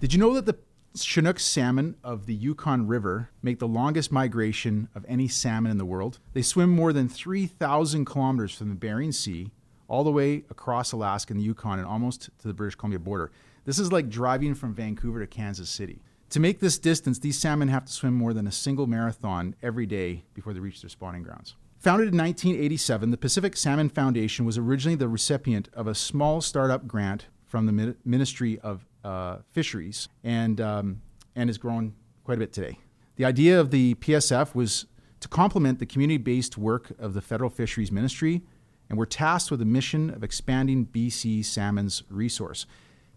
[0.00, 0.56] Did you know that the
[0.96, 5.84] Chinook salmon of the Yukon River make the longest migration of any salmon in the
[5.84, 6.20] world?
[6.34, 9.50] They swim more than 3,000 kilometers from the Bering Sea
[9.88, 13.32] all the way across Alaska and the Yukon and almost to the British Columbia border.
[13.64, 16.00] This is like driving from Vancouver to Kansas City.
[16.30, 19.86] To make this distance, these salmon have to swim more than a single marathon every
[19.86, 21.56] day before they reach their spawning grounds.
[21.80, 26.86] Founded in 1987, the Pacific Salmon Foundation was originally the recipient of a small startup
[26.86, 31.02] grant from the Ministry of uh, Fisheries and, um,
[31.34, 31.94] and has grown
[32.24, 32.78] quite a bit today.
[33.16, 34.86] The idea of the PSF was
[35.20, 38.42] to complement the community based work of the Federal Fisheries Ministry,
[38.88, 42.66] and we're tasked with the mission of expanding BC salmon's resource.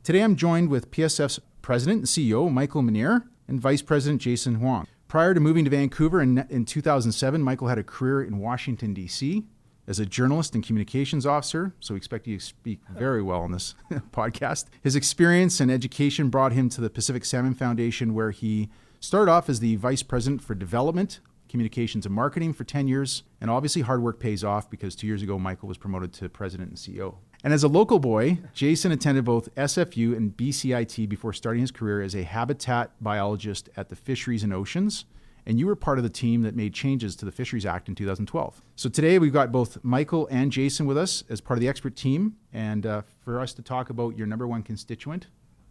[0.04, 4.88] Today I'm joined with PSF's President and CEO Michael Meneer and Vice President Jason Hwang.
[5.08, 9.46] Prior to moving to Vancouver in, in 2007, Michael had a career in Washington, D.C.
[9.92, 13.52] as a journalist and communications officer, so we expect you to speak very well on
[13.52, 13.76] this
[14.12, 14.68] podcast.
[14.82, 18.70] His experience and education brought him to the Pacific Salmon Foundation, where he
[19.02, 23.24] started off as the Vice President for Development, Communications, and Marketing for 10 years.
[23.42, 26.70] And obviously, hard work pays off because two years ago, Michael was promoted to President
[26.70, 27.16] and CEO.
[27.44, 32.02] And as a local boy, Jason attended both SFU and BCIT before starting his career
[32.02, 35.04] as a habitat biologist at the Fisheries and Oceans.
[35.46, 37.96] And you were part of the team that made changes to the Fisheries Act in
[37.96, 38.62] 2012.
[38.76, 41.96] So today we've got both Michael and Jason with us as part of the expert
[41.96, 45.28] team, and uh, for us to talk about your number one constituent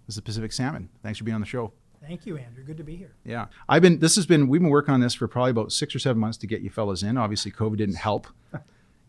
[0.09, 0.89] is the Pacific salmon.
[1.03, 1.73] Thanks for being on the show.
[2.03, 2.65] Thank you, Andrew.
[2.65, 3.15] Good to be here.
[3.25, 3.99] Yeah, I've been.
[3.99, 4.49] This has been.
[4.49, 6.71] We've been working on this for probably about six or seven months to get you
[6.71, 7.19] fellas in.
[7.19, 8.27] Obviously, COVID didn't help,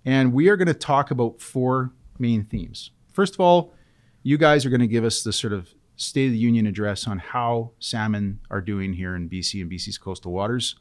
[0.04, 2.92] and we are going to talk about four main themes.
[3.14, 3.74] First of all,
[4.24, 7.08] you guys are going to give us the sort of State of the Union address
[7.08, 10.76] on how salmon are doing here in BC and BC's coastal waters.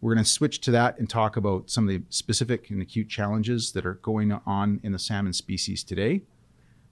[0.00, 3.08] We're going to switch to that and talk about some of the specific and acute
[3.08, 6.22] challenges that are going on in the salmon species today.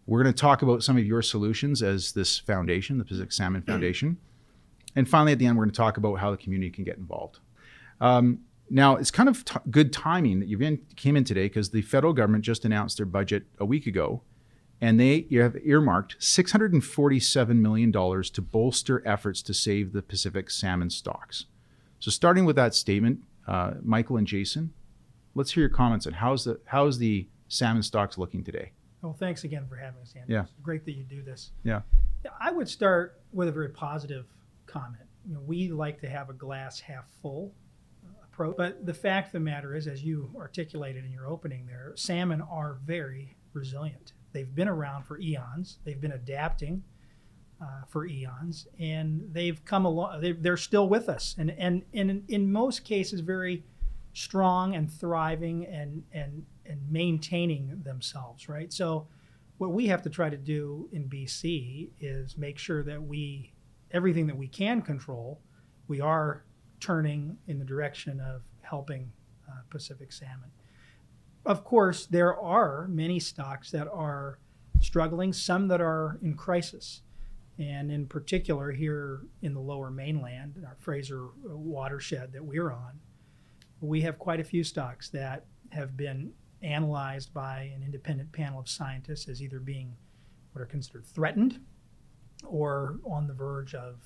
[0.07, 3.63] We're going to talk about some of your solutions as this foundation, the Pacific Salmon
[3.63, 4.19] Foundation.
[4.95, 6.97] And finally, at the end, we're going to talk about how the community can get
[6.97, 7.41] involved.
[8.01, 8.41] Um,
[8.71, 12.13] now, it's kind of t- good timing that you came in today because the federal
[12.13, 14.23] government just announced their budget a week ago,
[14.81, 21.47] and they have earmarked $647 million to bolster efforts to save the Pacific salmon stocks.
[21.99, 24.73] So, starting with that statement, uh, Michael and Jason,
[25.35, 28.73] let's hear your comments on how's the how's the salmon stocks looking today.
[29.03, 30.33] Well, thanks again for having us, Andy.
[30.33, 31.51] Yeah, it's great that you do this.
[31.65, 31.81] Yeah,
[32.41, 34.27] I would start with a very positive
[34.67, 35.05] comment.
[35.27, 37.53] You know, we like to have a glass half full
[38.25, 38.57] approach.
[38.57, 42.41] But the fact of the matter is, as you articulated in your opening there, salmon
[42.43, 44.13] are very resilient.
[44.33, 45.79] They've been around for eons.
[45.85, 46.83] They've been adapting
[47.61, 50.21] uh, for eons, and they've come along.
[50.21, 53.65] They, they're still with us, and and, and in, in most cases, very
[54.13, 58.49] strong and thriving and and and maintaining themselves.
[58.49, 58.73] Right.
[58.73, 59.09] So,
[59.59, 63.53] what we have to try to do in BC is make sure that we
[63.91, 65.41] everything that we can control,
[65.89, 66.45] we are
[66.81, 69.11] turning in the direction of helping
[69.49, 70.51] uh, Pacific salmon.
[71.45, 74.39] Of course, there are many stocks that are
[74.81, 77.03] struggling, some that are in crisis.
[77.59, 83.01] And in particular, here in the lower mainland, our Fraser uh, watershed that we're on,
[83.81, 86.33] we have quite a few stocks that have been
[86.63, 89.97] analyzed by an independent panel of scientists as either being
[90.53, 91.61] what are considered threatened
[92.45, 93.97] or on the verge of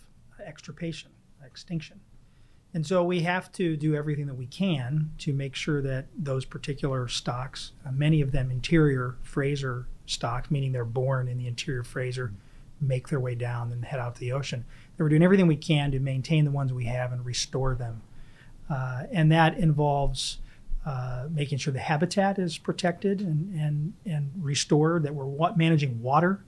[0.45, 1.11] extirpation,
[1.45, 2.01] extinction.
[2.75, 6.45] And so we have to do everything that we can to make sure that those
[6.45, 11.85] particular stocks, uh, many of them interior Fraser stocks, meaning they're born in the interior
[11.85, 12.33] Fraser,
[12.81, 14.65] make their way down and head out to the ocean.
[14.97, 18.03] That we're doing everything we can to maintain the ones we have and restore them.
[18.71, 20.39] Uh, and that involves
[20.87, 26.03] uh, making sure the habitat is protected and, and, and restored, that we're wa- managing
[26.03, 26.43] water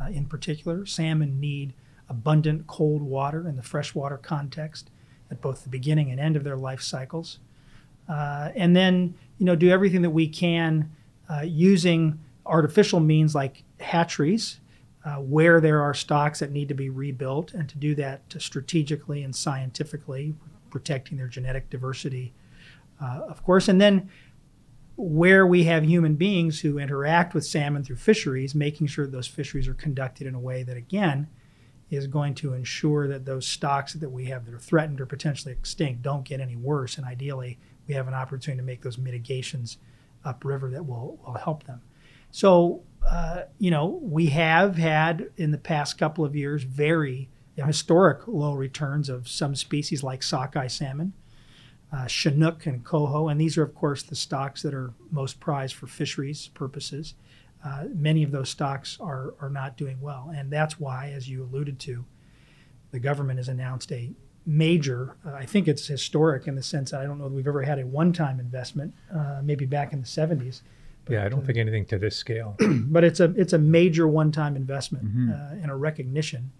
[0.00, 0.86] uh, in particular.
[0.86, 1.74] Salmon need
[2.08, 4.90] abundant cold water in the freshwater context
[5.30, 7.38] at both the beginning and end of their life cycles.
[8.08, 10.90] Uh, and then, you know, do everything that we can
[11.28, 14.60] uh, using artificial means like hatcheries,
[15.04, 19.22] uh, where there are stocks that need to be rebuilt, and to do that strategically
[19.22, 20.34] and scientifically,
[20.70, 22.32] protecting their genetic diversity,
[23.00, 23.68] uh, of course.
[23.68, 24.08] And then,
[24.96, 29.68] where we have human beings who interact with salmon through fisheries, making sure those fisheries
[29.68, 31.26] are conducted in a way that, again,
[31.90, 35.52] is going to ensure that those stocks that we have that are threatened or potentially
[35.52, 36.96] extinct don't get any worse.
[36.96, 39.78] And ideally, we have an opportunity to make those mitigations
[40.24, 41.80] upriver that will, will help them.
[42.32, 47.62] So, uh, you know, we have had in the past couple of years very you
[47.62, 51.12] know, historic low returns of some species like sockeye salmon,
[51.92, 53.28] uh, Chinook, and coho.
[53.28, 57.14] And these are, of course, the stocks that are most prized for fisheries purposes
[57.64, 60.32] uh, many of those stocks are, are not doing well.
[60.34, 62.04] And that's why, as you alluded to,
[62.92, 64.12] the government has announced a
[64.44, 67.48] major, uh, I think it's historic in the sense that I don't know that we've
[67.48, 70.62] ever had a one time investment, uh, maybe back in the 70s.
[71.04, 72.56] But, yeah, I don't think anything to this scale.
[72.58, 76.50] but it's a it's a major one-time investment uh, and a recognition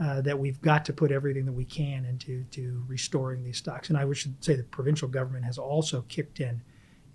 [0.00, 3.88] uh, that we've got to put everything that we can into to restoring these stocks.
[3.88, 6.62] And I should say the provincial government has also kicked in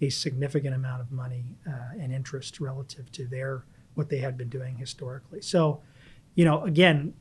[0.02, 4.50] a significant amount of money uh, and interest relative to their what they had been
[4.50, 5.42] doing historically.
[5.42, 5.82] So,
[6.36, 7.14] you know, again,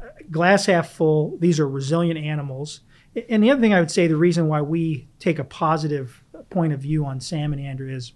[0.00, 1.36] uh, glass half full.
[1.38, 2.80] These are resilient animals.
[3.28, 6.72] And the other thing I would say, the reason why we take a positive point
[6.72, 8.12] of view on salmon, Andrew, is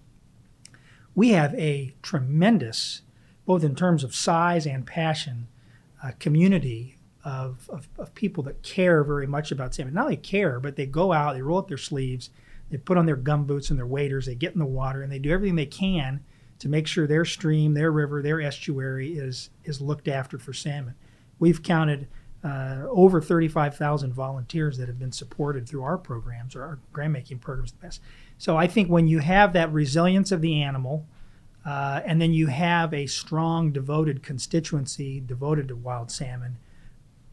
[1.15, 3.03] we have a tremendous,
[3.47, 5.49] both in terms of size and passion,
[6.03, 9.93] uh, community of, of, of, people that care very much about salmon.
[9.93, 12.31] Not only care, but they go out, they roll up their sleeves,
[12.71, 15.11] they put on their gum boots and their waders, they get in the water, and
[15.11, 16.25] they do everything they can
[16.61, 20.95] to make sure their stream, their river, their estuary is is looked after for salmon.
[21.39, 22.07] We've counted
[22.43, 27.39] uh, over 35,000 volunteers that have been supported through our programs or our grant making
[27.39, 28.01] programs.
[28.39, 31.07] So I think when you have that resilience of the animal,
[31.65, 36.59] uh, and then you have a strong, devoted constituency devoted to wild salmon,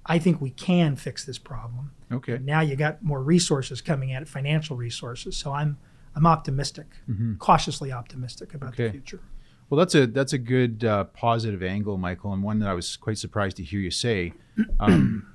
[0.05, 1.91] I think we can fix this problem.
[2.11, 2.39] Okay.
[2.41, 5.35] Now you got more resources coming at it, financial resources.
[5.35, 5.77] So I'm
[6.15, 7.35] I'm optimistic, mm-hmm.
[7.35, 8.85] cautiously optimistic about okay.
[8.85, 9.21] the future.
[9.69, 12.95] Well, that's a that's a good uh, positive angle, Michael, and one that I was
[12.95, 14.33] quite surprised to hear you say.
[14.79, 15.27] Um,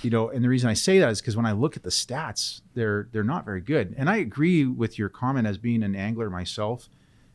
[0.00, 1.90] you know, and the reason I say that is because when I look at the
[1.90, 3.94] stats, they're they're not very good.
[3.98, 6.88] And I agree with your comment as being an angler myself,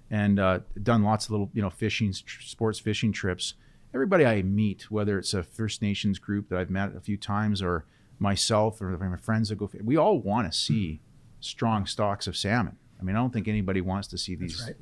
[0.09, 3.53] and uh, done lots of little you know fishing sports fishing trips.
[3.93, 7.61] Everybody I meet, whether it's a First Nations group that I've met a few times
[7.61, 7.85] or
[8.19, 11.01] myself or my friends that go, we all want to see
[11.39, 12.77] strong stocks of salmon.
[12.99, 14.75] I mean, I don't think anybody wants to see these right.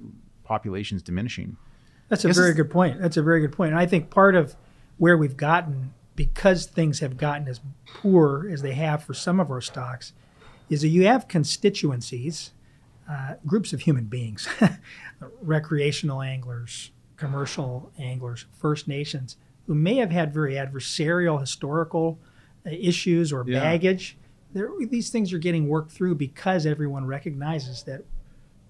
[0.43, 1.57] populations diminishing.
[2.07, 3.01] That's a very good point.
[3.01, 3.71] That's a very good point.
[3.71, 4.55] And I think part of
[4.97, 9.51] where we've gotten, because things have gotten as poor as they have for some of
[9.51, 10.13] our stocks,
[10.69, 12.51] is that you have constituencies,
[13.09, 14.47] uh, groups of human beings,
[15.41, 19.37] recreational anglers, commercial anglers, First Nations,
[19.67, 22.19] who may have had very adversarial historical
[22.65, 23.59] issues or yeah.
[23.59, 24.17] baggage
[24.89, 28.03] these things are getting worked through because everyone recognizes that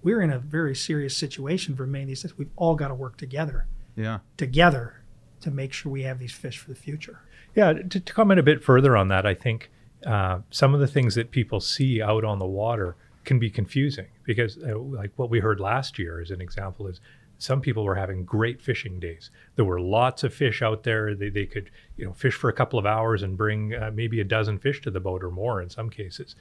[0.02, 2.36] we're in a very serious situation for many of these things.
[2.36, 3.66] We've all got to work together.
[3.96, 4.18] Yeah.
[4.36, 5.02] Together
[5.40, 7.20] to make sure we have these fish for the future.
[7.54, 7.72] Yeah.
[7.72, 9.70] To, to comment a bit further on that, I think
[10.04, 14.06] uh, some of the things that people see out on the water can be confusing
[14.24, 17.00] because, uh, like what we heard last year, as an example, is
[17.38, 19.30] some people were having great fishing days.
[19.56, 21.14] There were lots of fish out there.
[21.14, 24.20] They, they could, you know, fish for a couple of hours and bring uh, maybe
[24.20, 26.34] a dozen fish to the boat or more in some cases.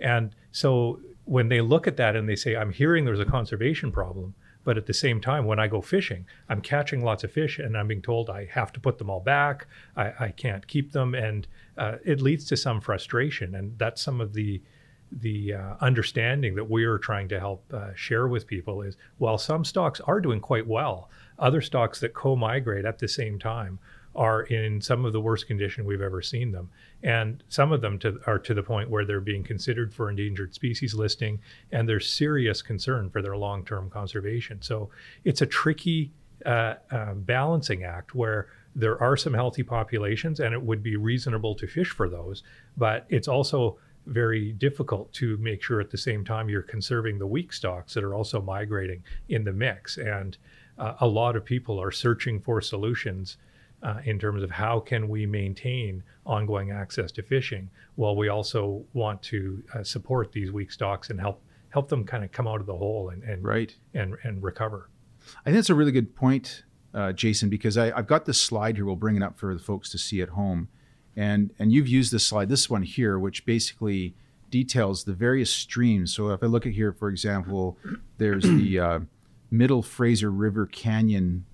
[0.00, 3.92] And so when they look at that and they say, I'm hearing there's a conservation
[3.92, 7.58] problem, but at the same time, when I go fishing, I'm catching lots of fish
[7.58, 9.66] and I'm being told I have to put them all back.
[9.96, 11.14] I, I can't keep them.
[11.14, 11.46] And
[11.78, 13.54] uh, it leads to some frustration.
[13.54, 14.62] And that's some of the
[15.12, 19.38] the uh, understanding that we are trying to help uh, share with people is while
[19.38, 23.78] some stocks are doing quite well, other stocks that co migrate at the same time
[24.14, 26.68] are in some of the worst condition we've ever seen them.
[27.02, 30.54] And some of them to, are to the point where they're being considered for endangered
[30.54, 31.40] species listing,
[31.70, 34.62] and there's serious concern for their long term conservation.
[34.62, 34.90] So
[35.24, 36.12] it's a tricky
[36.44, 41.54] uh, uh, balancing act where there are some healthy populations, and it would be reasonable
[41.56, 42.42] to fish for those,
[42.76, 47.26] but it's also very difficult to make sure at the same time you're conserving the
[47.26, 49.98] weak stocks that are also migrating in the mix.
[49.98, 50.36] And
[50.78, 53.36] uh, a lot of people are searching for solutions
[53.82, 58.84] uh, in terms of how can we maintain ongoing access to fishing while we also
[58.92, 62.60] want to uh, support these weak stocks and help help them kind of come out
[62.60, 63.76] of the hole and and right.
[63.94, 64.90] and and recover.
[65.44, 68.76] I think that's a really good point, uh, Jason, because I, I've got this slide
[68.76, 68.84] here.
[68.84, 70.68] We'll bring it up for the folks to see at home
[71.16, 74.14] and and you've used this slide, this one here, which basically
[74.50, 76.12] details the various streams.
[76.14, 77.78] So if I look at here, for example,
[78.18, 79.00] there's the uh,
[79.50, 81.46] Middle Fraser River Canyon.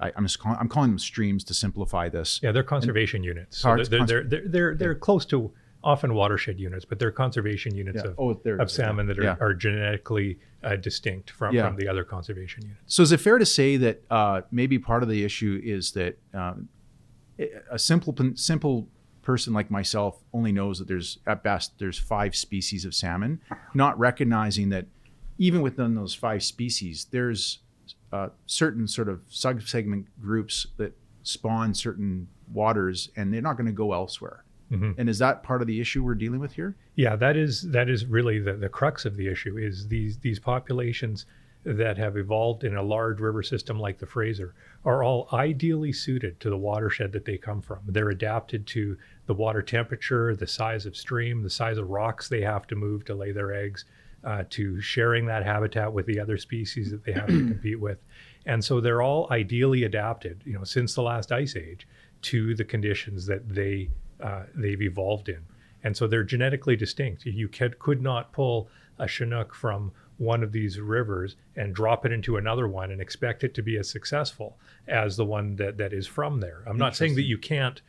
[0.00, 2.40] I, am just calling, I'm calling them streams to simplify this.
[2.42, 3.58] Yeah, they're conservation and units.
[3.58, 7.74] So they're, they're, they're, they're, they're, they're close to often watershed units, but they're conservation
[7.74, 8.10] units yeah.
[8.10, 9.36] of, oh, of salmon that are, yeah.
[9.40, 11.66] are genetically uh, distinct from, yeah.
[11.66, 12.80] from the other conservation units.
[12.86, 16.18] So is it fair to say that uh, maybe part of the issue is that
[16.34, 16.68] um,
[17.70, 18.88] a simple simple
[19.28, 23.38] person like myself only knows that there's at best there's five species of salmon,
[23.74, 24.86] not recognizing that
[25.36, 27.58] even within those five species, there's
[28.10, 33.72] uh, certain sort of subsegment groups that spawn certain waters, and they're not going to
[33.84, 34.44] go elsewhere.
[34.72, 34.92] Mm-hmm.
[34.96, 36.74] And is that part of the issue we're dealing with here?
[36.96, 39.58] Yeah, that is that is really the, the crux of the issue.
[39.58, 41.26] Is these these populations
[41.76, 46.40] that have evolved in a large river system like the Fraser are all ideally suited
[46.40, 47.80] to the watershed that they come from.
[47.86, 48.96] They're adapted to
[49.26, 53.04] the water temperature, the size of stream, the size of rocks they have to move
[53.04, 53.84] to lay their eggs,
[54.24, 57.98] uh, to sharing that habitat with the other species that they have to compete with.
[58.46, 61.86] And so they're all ideally adapted, you know, since the last ice age
[62.22, 65.40] to the conditions that they uh, they've evolved in.
[65.84, 67.24] And so they're genetically distinct.
[67.24, 72.12] You could, could not pull a Chinook from one of these rivers and drop it
[72.12, 75.92] into another one and expect it to be as successful as the one that, that
[75.92, 76.62] is from there.
[76.66, 77.80] I'm not saying that you can't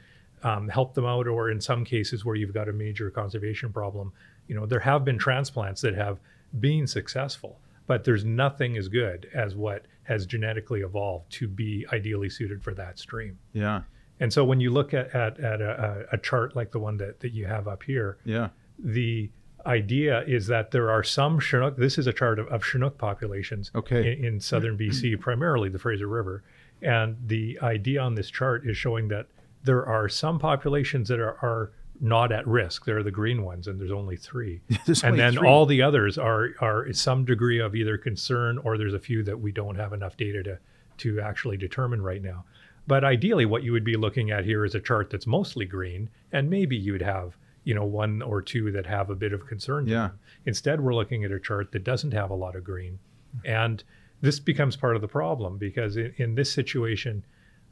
[0.44, 4.14] um, help them out, or in some cases where you've got a major conservation problem,
[4.48, 6.20] you know, there have been transplants that have
[6.60, 12.30] been successful, but there's nothing as good as what has genetically evolved to be ideally
[12.30, 13.38] suited for that stream.
[13.54, 13.82] Yeah.
[14.20, 17.20] And so when you look at, at, at a, a chart like the one that,
[17.22, 18.50] that you have up here, Yeah.
[18.78, 19.30] the
[19.66, 23.72] idea is that there are some Chinook, this is a chart of, of Chinook populations
[23.76, 24.14] Okay.
[24.14, 25.22] in, in southern BC, mm-hmm.
[25.22, 26.44] primarily the Fraser River.
[26.82, 29.28] And the idea on this chart is showing that
[29.64, 32.86] there are some populations that are, are not at risk.
[32.86, 34.62] They're the green ones, and there's only three.
[34.86, 35.48] There's and only then three.
[35.48, 39.40] all the others are are some degree of either concern or there's a few that
[39.42, 40.60] we don't have enough data to
[41.00, 42.46] to actually determine right now.
[42.88, 46.10] But ideally, what you would be looking at here is a chart that's mostly green,
[46.32, 47.38] and maybe you would have
[47.70, 49.86] you know one or two that have a bit of concern.
[49.88, 50.10] Yeah.
[50.46, 52.98] Instead, we're looking at a chart that doesn't have a lot of green,
[53.46, 53.84] and
[54.22, 57.24] this becomes part of the problem because in, in this situation,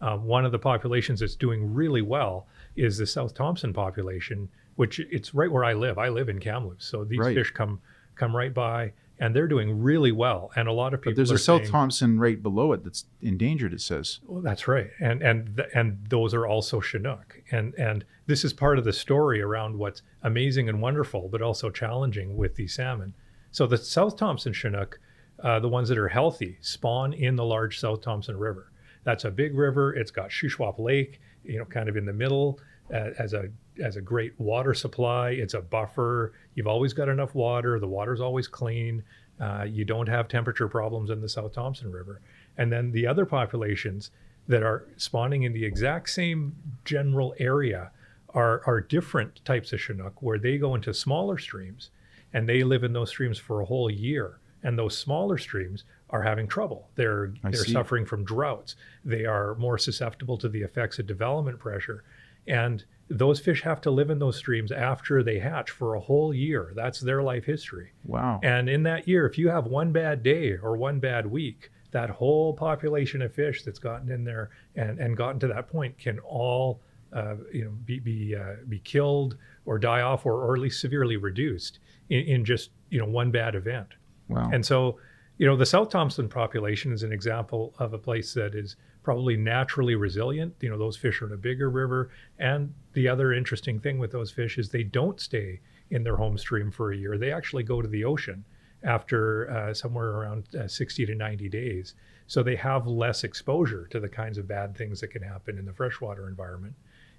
[0.01, 4.99] um, one of the populations that's doing really well is the South Thompson population, which
[4.99, 5.97] it's right where I live.
[5.97, 7.35] I live in Kamloops, so these Right.
[7.35, 7.79] fish come
[8.15, 10.51] come right by, and they're doing really well.
[10.55, 13.05] And a lot of people But there's are a South Thompson right below it that's
[13.21, 13.73] endangered.
[13.73, 14.19] It says.
[14.25, 18.53] well, that's right, and and th- and those are also Chinook, and and this is
[18.53, 23.13] part of the story around what's amazing and wonderful, but also challenging with these salmon.
[23.51, 24.99] So the South Thompson Chinook,
[25.43, 28.71] uh, the ones that are healthy, spawn in the large South Thompson River.
[29.03, 29.95] That's a big river.
[29.95, 32.59] It's got Shuswap Lake, you know, kind of in the middle
[32.93, 33.49] uh, as a
[33.83, 35.29] as a great water supply.
[35.31, 36.33] It's a buffer.
[36.57, 37.79] You've always got enough water.
[37.79, 39.03] The water's always clean.
[39.39, 42.19] Uh, you don't have temperature problems in the South Thompson River.
[42.57, 44.09] And then the other populations
[44.47, 47.91] that are spawning in the exact same general area
[48.33, 51.91] are, are different types of Chinook where they go into smaller streams
[52.33, 54.39] and they live in those streams for a whole year.
[54.63, 56.89] And those smaller streams are having trouble.
[56.95, 57.71] They're I they're see.
[57.71, 58.75] suffering from droughts.
[59.05, 62.03] They are more susceptible to the effects of development pressure.
[62.47, 66.33] And those fish have to live in those streams after they hatch for a whole
[66.33, 66.73] year.
[66.75, 67.91] That's their life history.
[68.03, 68.39] Wow.
[68.43, 72.09] And in that year, if you have one bad day or one bad week, that
[72.09, 76.19] whole population of fish that's gotten in there and, and gotten to that point can
[76.19, 76.81] all
[77.13, 80.81] uh, you know be be, uh, be killed or die off or, or at least
[80.81, 83.87] severely reduced in, in just you know one bad event.
[84.27, 84.49] wow.
[84.51, 84.99] And so,
[85.37, 88.75] you know, the South Thompson population is an example of a place that is
[89.07, 90.53] probably naturally resilient.
[90.59, 92.09] You know, those fish are in a bigger river.
[92.39, 95.61] And the other interesting thing with those fish is they don't stay
[95.91, 97.17] in their home stream for a year.
[97.17, 98.43] They actually go to the ocean
[98.83, 101.93] after uh, somewhere around uh, 60 to 90 days.
[102.27, 105.63] So they have less exposure to the kinds of bad things that can happen in
[105.63, 106.75] the freshwater environment.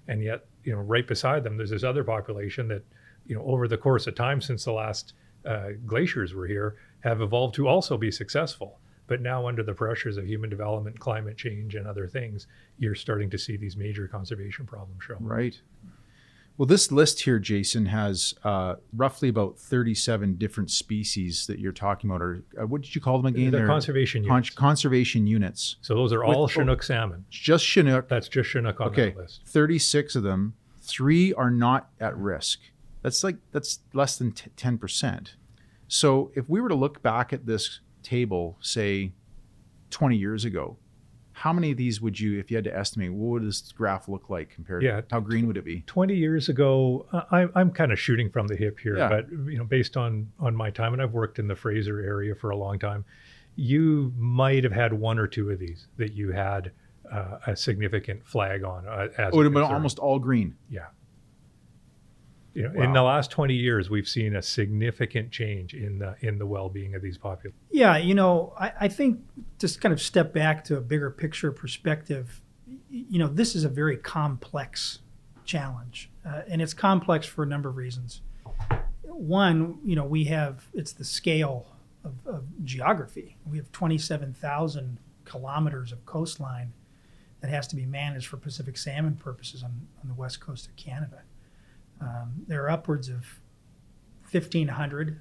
[0.07, 2.83] And yet, you know, right beside them, there's this other population that,
[3.25, 7.19] you know, over the course of time since the last uh, glaciers were here, have
[7.19, 8.79] evolved to also be successful.
[9.09, 12.45] But now, under the pressures of human development, climate change, and other things,
[12.77, 15.17] you're starting to see these major conservation problems show.
[15.19, 15.59] Right.
[16.57, 22.09] Well, this list here, Jason, has uh, roughly about 37 different species that you're talking
[22.09, 22.21] about.
[22.21, 23.49] Or uh, what did you call them again?
[23.49, 24.49] They're They're conservation con- units.
[24.51, 25.77] conservation units.
[25.81, 27.25] So those are all with- Chinook salmon.
[27.29, 28.09] Just Chinook.
[28.09, 29.41] That's just Chinook on Okay, that list.
[29.47, 30.53] 36 of them.
[30.81, 32.59] Three are not at risk.
[33.01, 35.29] That's like that's less than t- 10%.
[35.87, 37.79] So if we were to look back at this
[38.13, 39.11] table, say
[39.91, 40.77] 20 years ago,
[41.33, 44.09] how many of these would you, if you had to estimate, what would this graph
[44.09, 44.83] look like compared?
[44.83, 45.01] Yeah.
[45.09, 45.81] How green would it be?
[45.87, 49.07] 20 years ago, I, I'm kind of shooting from the hip here, Yeah.
[49.09, 52.35] but you know, based on on my time, and I've worked in the Fraser area
[52.35, 53.05] for a long time,
[53.55, 56.71] you might have had one or two of these that you had
[57.11, 58.85] uh, a significant flag on.
[58.87, 60.55] Uh, as It would have been almost all green.
[60.69, 60.87] Yeah.
[62.53, 66.39] You know, in the last 20 years, we've seen a significant change in the in
[66.39, 67.61] the well-being of these populations.
[67.71, 69.21] Yeah, you know, I, I think
[69.59, 72.41] just kind of step back to a bigger picture perspective.
[72.89, 74.99] You know, this is a very complex
[75.45, 78.21] challenge, uh, and it's complex for a number of reasons.
[79.03, 81.67] One, you know, we have it's the scale
[82.03, 83.37] of, of geography.
[83.45, 86.73] We have 27,000 kilometers of coastline
[87.41, 90.75] that has to be managed for Pacific salmon purposes on, on the west coast of
[90.75, 91.21] Canada.
[92.01, 93.39] Um, there are upwards of
[94.31, 95.19] 1,500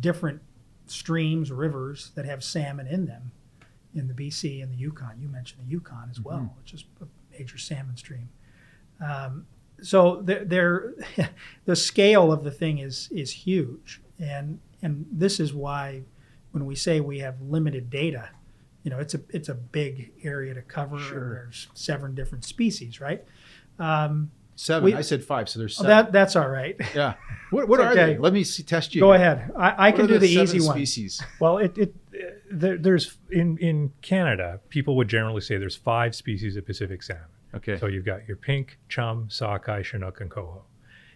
[0.00, 0.42] different
[0.86, 3.32] streams, rivers that have salmon in them
[3.94, 5.20] in the BC and the Yukon.
[5.20, 7.06] You mentioned the Yukon as well, which is a
[7.36, 8.28] major salmon stream.
[9.04, 9.46] Um,
[9.80, 10.94] so they're
[11.64, 16.02] the scale of the thing is is huge, and and this is why
[16.52, 18.30] when we say we have limited data,
[18.82, 20.98] you know, it's a it's a big area to cover.
[20.98, 21.34] Sure.
[21.34, 23.24] There's seven different species, right?
[23.78, 24.84] Um, Seven.
[24.84, 25.88] We- I said five, so there's oh, seven.
[25.88, 26.76] that that's all right.
[26.94, 27.14] yeah.
[27.50, 28.12] What, what are okay.
[28.14, 28.18] they?
[28.18, 29.00] Let me see, test you.
[29.00, 29.50] Go ahead.
[29.56, 30.76] I, I can do the, seven easy one.
[30.76, 31.22] species?
[31.40, 36.14] Well, it, it uh, there, there's in in Canada, people would generally say there's five
[36.14, 37.24] species of Pacific salmon.
[37.54, 37.78] Okay.
[37.78, 40.62] So you've got your pink, chum, sockeye, chinook, and coho,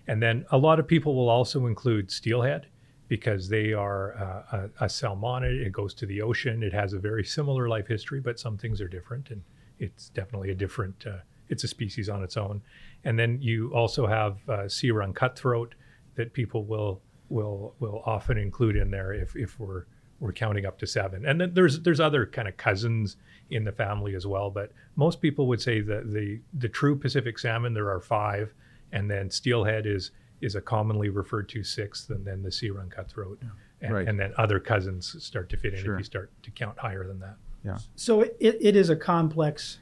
[0.07, 2.69] and then a lot of people will also include steelhead
[3.09, 5.67] because they are uh, a, a salmonid.
[5.67, 6.63] It goes to the ocean.
[6.63, 9.43] It has a very similar life history, but some things are different, and
[9.79, 11.05] it's definitely a different.
[11.07, 11.19] Uh,
[11.53, 12.63] it's a species on its own,
[13.05, 15.75] and then you also have uh, sea run cutthroat
[16.17, 19.85] that people will will will often include in there if if we're
[20.21, 21.27] we're counting up to seven.
[21.27, 23.17] And then there's there's other kind of cousins
[23.51, 27.39] in the family as well, but most people would say that the the true Pacific
[27.39, 28.53] salmon there are five,
[28.93, 32.89] and then steelhead is is a commonly referred to sixth, and then the sea run
[32.91, 33.39] cutthroat,
[33.81, 34.09] and, Right.
[34.09, 35.95] and then other cousins start to fit in Sure.
[35.95, 37.37] if you start to count higher than that.
[37.65, 37.79] Yeah.
[37.95, 39.79] So it, it is a complex,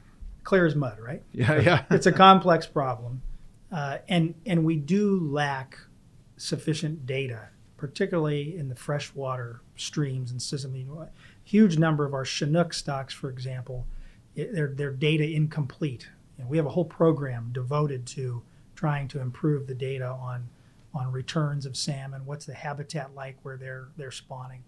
[0.50, 1.22] clear as mud, right?
[1.32, 1.60] Yeah.
[1.60, 1.84] Yeah.
[1.92, 3.22] It's a complex problem,
[3.70, 5.78] uh, and and we do lack
[6.36, 10.76] sufficient data, particularly in the freshwater streams and systems.
[10.76, 11.10] You know, a
[11.44, 13.86] huge number of our Chinook stocks, for example,
[14.34, 16.08] it, their their data incomplete.
[16.36, 18.42] You know, we have a whole program devoted to
[18.74, 20.48] trying to improve the data on
[20.92, 22.26] on returns of salmon.
[22.26, 24.64] What's the habitat like where they're they're spawning?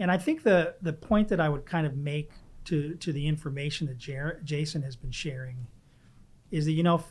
[0.00, 2.32] And I think the the point that I would kind of make
[2.68, 5.66] to to the information that Jer- Jason has been sharing
[6.50, 7.02] is that you know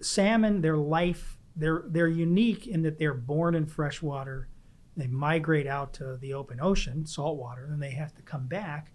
[0.00, 4.48] salmon their life they're they're unique in that they're born in freshwater
[4.96, 8.92] they migrate out to the open ocean saltwater and they have to come back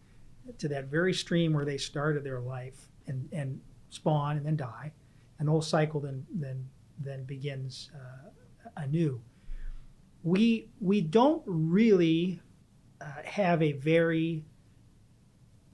[0.57, 4.91] to that very stream where they started their life and and spawn and then die.
[5.39, 8.29] And the whole cycle then then then begins uh,
[8.77, 9.21] anew.
[10.23, 12.39] We we don't really
[13.01, 14.45] uh, have a very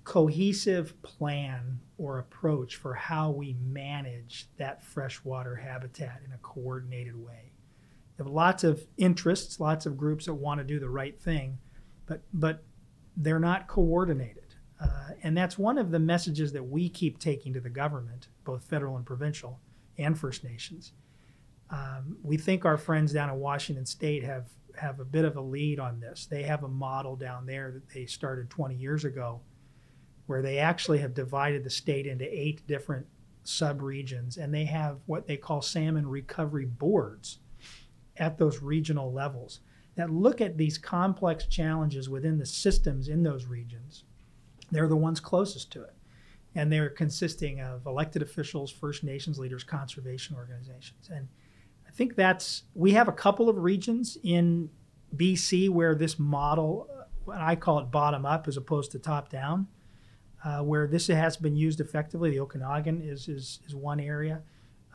[0.04, 7.52] cohesive plan or approach for how we manage that freshwater habitat in a coordinated way.
[8.18, 11.60] We have lots of interests, lots of groups that want to do the right thing,
[12.06, 12.64] but but
[13.16, 14.56] they're not coordinated.
[14.82, 18.64] Uh, and that's one of the messages that we keep taking to the government, both
[18.64, 19.60] federal and provincial,
[19.98, 20.94] and First Nations.
[21.70, 25.42] Um, we think our friends down in Washington State have have a bit of a
[25.42, 26.26] lead on this.
[26.26, 29.42] They have a model down there that they started 20 years ago
[30.26, 33.06] where they actually have divided the state into eight different
[33.46, 37.40] subregions and they have what they call salmon recovery boards
[38.18, 39.62] at those regional levels
[39.96, 44.04] that look at these complex challenges within the systems in those regions.
[44.72, 45.94] They're the ones closest to it.
[46.56, 51.10] And they're consisting of elected officials, First Nations leaders, conservation organizations.
[51.10, 51.28] And
[51.88, 54.70] I think that's, we have a couple of regions in
[55.16, 56.90] BC where this model,
[57.32, 59.68] I call it bottom up as opposed to top down,
[60.44, 62.32] uh, where this has been used effectively.
[62.32, 64.42] The Okanagan is, is, is one area.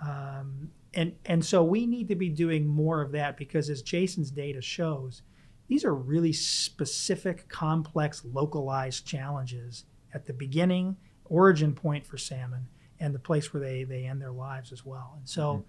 [0.04, 4.30] Um, and, and so we need to be doing more of that because, as Jason's
[4.30, 5.22] data shows,
[5.68, 12.66] these are really specific, complex, localized challenges at the beginning, origin point for salmon,
[13.00, 15.14] and the place where they, they end their lives as well.
[15.18, 15.64] And so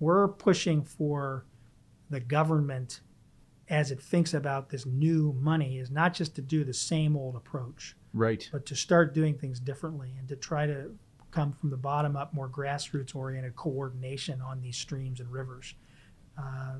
[0.00, 1.46] we're pushing for
[2.10, 3.00] the government
[3.68, 7.36] as it thinks about this new money is not just to do the same old
[7.36, 8.48] approach, Right.
[8.52, 10.90] but to start doing things differently and to try to
[11.30, 15.74] come from the bottom up, more grassroots oriented coordination on these streams and rivers,
[16.38, 16.74] uh,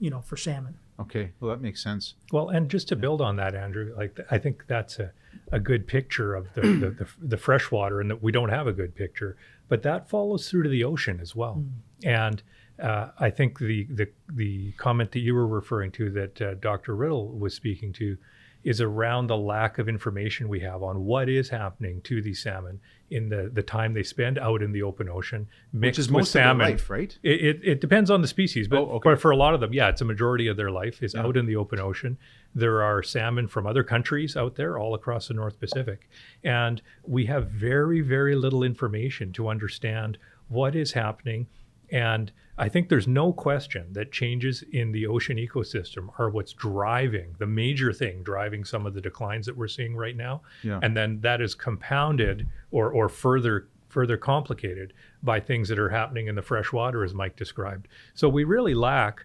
[0.00, 0.76] you know, for salmon.
[1.00, 1.30] Okay.
[1.38, 2.14] Well, that makes sense.
[2.32, 5.12] Well, and just to build on that, Andrew, like I think that's a,
[5.52, 8.72] a good picture of the, the, the, the freshwater and that we don't have a
[8.72, 9.36] good picture,
[9.68, 11.62] but that follows through to the ocean as well.
[12.04, 12.42] And
[12.82, 16.94] uh, I think the, the, the comment that you were referring to that uh, Dr.
[16.96, 18.16] Riddell was speaking to
[18.64, 22.80] is around the lack of information we have on what is happening to these salmon
[23.08, 26.12] in the, the time they spend out in the open ocean mixed Which is with
[26.12, 26.70] most of their salmon.
[26.72, 27.16] life, right?
[27.22, 29.10] It, it, it depends on the species, but Oh, okay.
[29.10, 31.22] for, for a lot of them, yeah, it's a majority of their life is Yeah.
[31.22, 32.18] out in the open ocean.
[32.54, 36.08] There are salmon from other countries out there all across the North Pacific.
[36.42, 41.46] And we have very, very little information to understand what is happening.
[41.90, 47.34] And I think there's no question that changes in the ocean ecosystem are what's driving
[47.38, 50.42] the major thing, driving some of the declines that we're seeing right now.
[50.62, 50.80] Yeah.
[50.82, 54.92] And then that is compounded or, or further further complicated
[55.22, 57.88] by things that are happening in the fresh water, as Mike described.
[58.12, 59.24] So we really lack,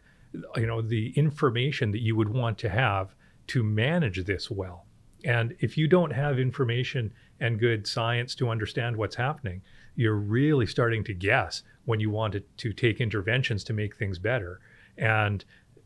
[0.56, 3.14] you know, the information that you would want to have
[3.48, 4.86] to manage this well.
[5.26, 9.62] And if you don't have information and good science to understand what's happening,
[9.96, 14.20] you're really starting to guess when you want to, to take interventions to make things
[14.20, 14.60] better.
[14.98, 15.44] And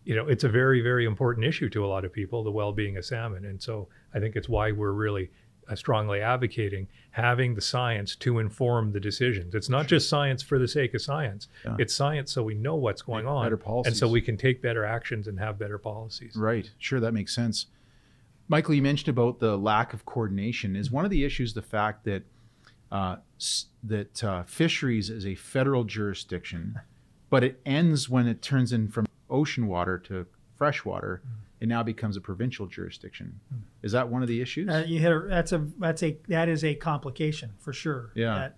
[0.07, 2.95] you know, it's a very, very important issue to a lot of people, the well-being
[2.95, 3.43] of salmon.
[3.43, 5.29] And so I think it's why we're really
[5.67, 9.53] uh, strongly advocating having the science to inform the decisions.
[9.53, 11.49] It's not just science for the sake of science.
[11.65, 11.75] Yeah.
[11.79, 14.61] It's science so we know what's going Make on, better and so we can take
[14.61, 16.37] better actions and have better policies.
[16.37, 16.69] Right.
[16.77, 17.65] Sure, that makes sense.
[18.47, 20.77] Michael, you mentioned about the lack of coordination.
[20.77, 22.23] Is one of the issues the fact that
[22.91, 26.79] uh, s- that uh, fisheries is a federal jurisdiction,
[27.29, 31.21] but it ends when it turns in from ocean water to fresh water.
[31.59, 33.39] It now becomes a provincial jurisdiction.
[33.81, 34.69] Is that one of the issues?
[34.69, 38.11] Uh, you hit a, that's a that's a that is a complication for sure.
[38.13, 38.49] Yeah.
[38.49, 38.55] That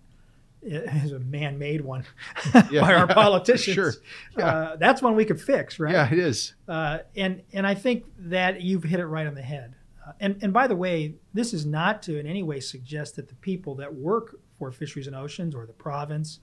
[1.05, 2.03] is a man-made one
[2.69, 3.73] Yeah, by our yeah, politicians.
[3.75, 3.93] sure.
[4.37, 4.45] Yeah.
[4.45, 5.93] Uh, that's one we could fix, right?
[5.93, 6.55] Yeah, it is.
[6.67, 9.75] Uh, and and I think that you've hit it right on the head.
[10.09, 13.27] Uh, and and by the way, this is not to in any way suggest that
[13.27, 16.39] the people that work for Fisheries and Oceans or the province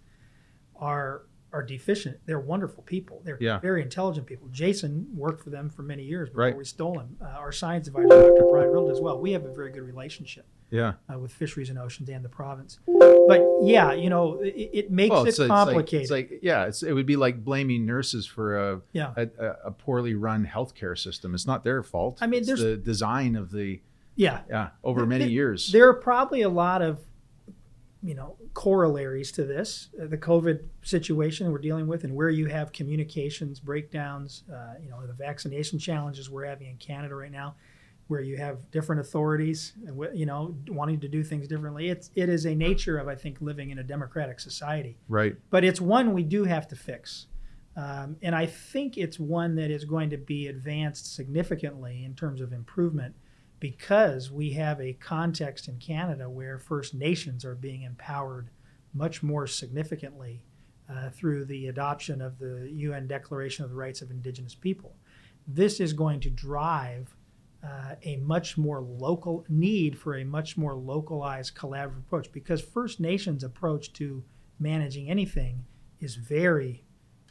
[0.77, 2.19] are are deficient.
[2.27, 3.23] They're wonderful people.
[3.25, 3.59] They're Yeah.
[3.61, 4.49] very intelligent people.
[4.49, 6.57] Jason worked for them for many years before Right.
[6.57, 7.17] we stole him.
[7.21, 8.45] Uh, our science advisor, Dr.
[8.45, 9.19] Brian Riddell, as well.
[9.19, 10.95] We have a very good relationship Yeah.
[11.13, 12.79] uh, with Fisheries and Oceans and the province.
[12.87, 16.03] But yeah, you know, it, it makes Well, it it's, it's like, complicated.
[16.03, 19.13] it's like yeah, it's, it would be like blaming nurses for a, yeah.
[19.17, 19.29] a,
[19.67, 21.35] a- poorly run healthcare system.
[21.35, 22.19] It's not their fault.
[22.21, 23.81] I mean, it's there's- the design of the
[24.17, 24.41] Yeah.
[24.51, 25.71] yeah over many There- years.
[25.73, 26.99] There are probably a lot of,
[28.03, 29.89] you know, corollaries to this.
[30.01, 34.89] Uh, the COVID situation we're dealing with, and where you have communications breakdowns, uh, you
[34.91, 37.55] know, the vaccination challenges we're having in Canada right now,
[38.09, 41.88] where you have different authorities, uh, you know, wanting to do things differently.
[41.88, 45.37] It's it is a nature of I think living in a democratic society right.
[45.51, 47.27] but it's one we do have to fix.
[47.77, 52.40] Um, and I think it's one that is going to be advanced significantly in terms
[52.40, 53.14] of improvement
[53.61, 58.51] because we have a context in Canada where First Nations are being empowered
[58.95, 60.42] much more significantly
[60.88, 64.97] uh, through the adoption of the UN Declaration of the Rights of Indigenous People.
[65.47, 67.16] This is going to drive
[67.67, 73.01] uh, a much more local need for a much more localized collaborative approach because First
[73.01, 74.23] Nations approach to
[74.61, 75.65] managing anything
[76.01, 76.85] is very,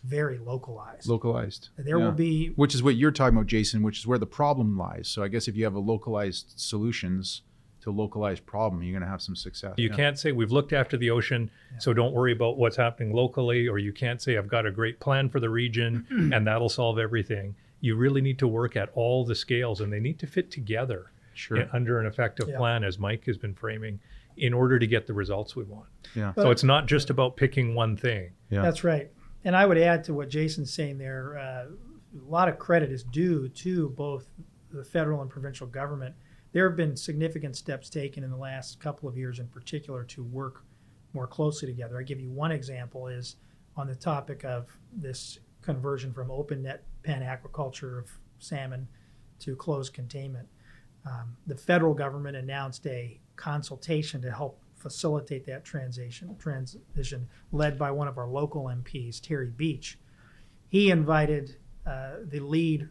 [0.03, 1.07] very localized.
[1.07, 1.69] Localized.
[1.77, 2.05] there Yeah.
[2.05, 5.07] will be which is what you're talking about, Jason, which is where the problem lies.
[5.07, 7.41] So I guess if you have a localized solutions
[7.81, 9.75] to a localized problem, you're going to have some success.
[9.77, 9.95] You Yeah.
[9.95, 13.77] can't say we've looked after the ocean, so don't worry about what's happening locally, or
[13.77, 17.55] you can't say I've got a great plan for the region and that'll solve everything.
[17.81, 21.11] You really need to work at all the scales, and they need to fit together
[21.33, 21.57] Sure.
[21.57, 22.57] in- under an effective Yeah.
[22.57, 23.99] plan, as Mike has been framing,
[24.37, 25.87] in order to get the results we want.
[26.15, 26.33] Yeah.
[26.33, 28.31] so it's not just about picking one thing.
[28.49, 28.61] Yeah.
[28.61, 29.11] That's right.
[29.43, 31.67] And I would add to what Jason's saying there, uh,
[32.17, 34.29] a lot of credit is due to both
[34.71, 36.15] the federal and provincial government.
[36.53, 40.23] There have been significant steps taken in the last couple of years in particular to
[40.23, 40.63] work
[41.13, 41.97] more closely together.
[41.99, 43.35] I give you one example is
[43.77, 48.87] on the topic of this conversion from open net pen aquaculture of salmon
[49.39, 50.47] to closed containment.
[51.05, 57.91] Um, the federal government announced a consultation to help facilitate that transition, transition led by
[57.91, 59.97] one of our local MPs, Terry Beech.
[60.67, 62.89] He invited uh, the lead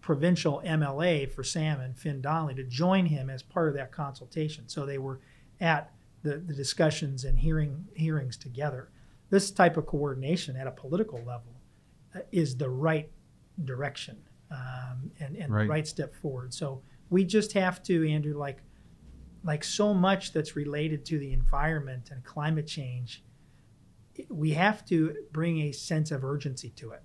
[0.00, 4.68] provincial MLA for salmon, Fin Donnelly, to join him as part of that consultation.
[4.68, 5.20] So they were
[5.60, 8.90] at the, the discussions and hearing hearings together.
[9.30, 11.53] This type of coordination at a political level
[12.32, 13.10] is the right
[13.64, 14.16] direction
[14.50, 15.64] um, and, and Right.
[15.64, 16.52] the right step forward.
[16.54, 18.62] So we just have to, Andrew, like
[19.46, 23.22] like so much that's related to the environment and climate change,
[24.30, 27.02] we have to bring a sense of urgency to it.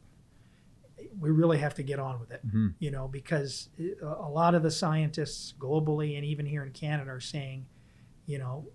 [1.19, 2.75] We really have to get on with it, Mhm.
[2.79, 3.69] you know, because
[4.01, 7.65] a a lot of the scientists globally and even here in Canada are saying,
[8.25, 8.69] you know,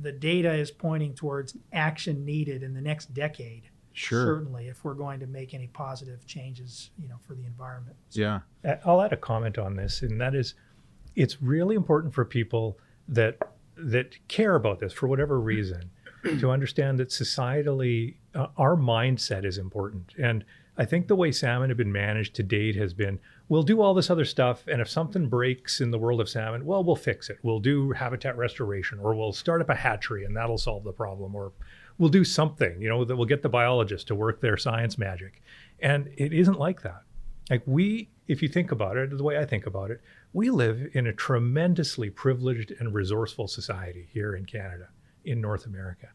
[0.00, 3.67] the data is pointing towards action needed in the next decade.
[3.98, 4.24] Sure.
[4.36, 7.96] Certainly, if we're going to make any positive changes, you know, for the environment.
[8.10, 8.40] So- Yeah.
[8.84, 10.54] I'll add a comment on this, and that is,
[11.16, 13.36] it's really important for people that
[13.76, 15.88] that care about this for whatever reason
[16.40, 20.12] to understand that societally uh, our mindset is important.
[20.18, 20.44] And
[20.76, 23.94] I think the way salmon have been managed to date has been we'll do all
[23.94, 27.30] this other stuff, and if something breaks in the world of salmon, well, we'll fix
[27.30, 27.38] it.
[27.42, 31.34] We'll do habitat restoration, or we'll start up a hatchery, and that'll solve the problem,
[31.34, 31.52] or
[31.98, 35.42] we'll do something, you know, that we'll get the biologists to work their science magic.
[35.80, 37.02] And it isn't like that.
[37.50, 40.00] Like we, if you think about it, the way I think about it,
[40.32, 44.88] we live in a tremendously privileged and resourceful society here in Canada,
[45.24, 46.08] in North America.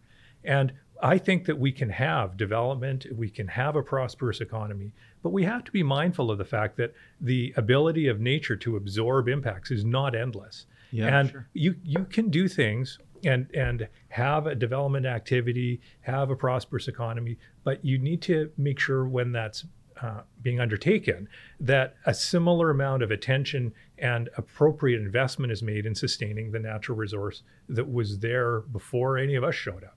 [0.44, 5.32] And I think that we can have development, we can have a prosperous economy, but
[5.32, 9.28] we have to be mindful of the fact that the ability of nature to absorb
[9.28, 10.66] impacts is not endless.
[10.92, 11.48] Yeah, and sure.
[11.54, 17.38] you you can do things and and have a development activity, have a prosperous economy,
[17.64, 19.66] but you need to make sure when that's
[20.02, 21.28] uh, being undertaken
[21.60, 26.98] that a similar amount of attention and appropriate investment is made in sustaining the natural
[26.98, 29.96] resource that was there before any of us showed up.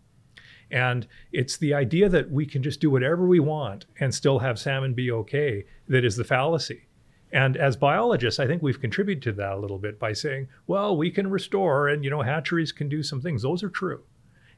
[0.70, 4.58] And it's the idea that we can just do whatever we want and still have
[4.58, 6.85] salmon be okay that is the fallacy.
[7.36, 10.96] And as biologists, I think we've contributed to that a little bit by saying, well,
[10.96, 13.42] we can restore and, you know, hatcheries can do some things.
[13.42, 14.02] Those are true.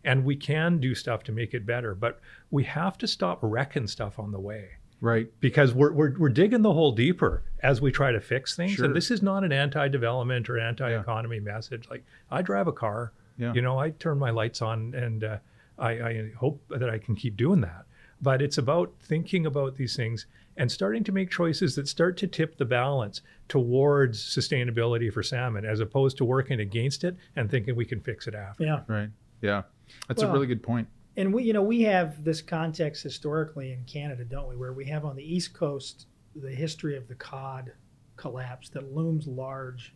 [0.04, 2.20] And we can do stuff to make it better, but
[2.52, 4.68] we have to stop wrecking stuff on the way
[5.00, 5.28] Right.
[5.40, 8.72] because we're, we're, we're digging the hole deeper as we try to fix things.
[8.72, 8.84] Sure.
[8.84, 11.88] And this is not an anti development or anti economy message.
[11.90, 13.52] Like, I drive a car, Yeah.
[13.54, 15.38] you know, I turn my lights on and uh,
[15.78, 17.86] I, I hope that I can keep doing that.
[18.22, 20.26] But it's about thinking about these things
[20.58, 25.64] and starting to make choices that start to tip the balance towards sustainability for salmon
[25.64, 28.64] as opposed to working against it and thinking we can fix it after.
[28.64, 28.80] Yeah.
[28.88, 29.08] Right.
[29.40, 29.62] Yeah.
[30.08, 30.86] That's a really good point.
[31.16, 34.84] and we you know we have this context historically in Canada, don't we, where we
[34.86, 37.72] have on the east coast the history of the cod
[38.16, 39.94] collapse that looms large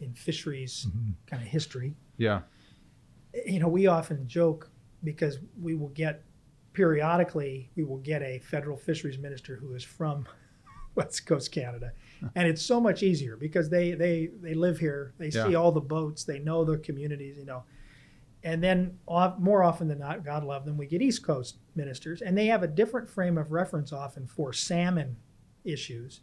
[0.00, 1.10] in fisheries mm-hmm.
[1.26, 1.94] kind of history.
[2.18, 2.42] Yeah.
[3.46, 4.70] You know, we often joke
[5.02, 6.22] because we will get
[6.74, 10.26] periodically we will get a federal fisheries minister who is from
[10.94, 11.92] West Coast Canada.
[12.34, 15.80] And it's so much easier because they they they live here, they see all the
[15.80, 17.64] boats, they know the communities, you know.
[18.42, 22.20] And then off, more often than not, God love them, we get East Coast ministers,
[22.20, 25.16] and they have a different frame of reference often for salmon
[25.64, 26.20] issues,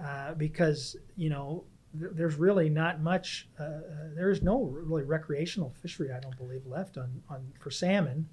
[0.00, 1.64] uh, because you know
[1.98, 3.48] th- there's really not much.
[3.58, 3.80] Uh, uh,
[4.14, 8.28] there's no really recreational fishery, I don't believe, left on, on for salmon.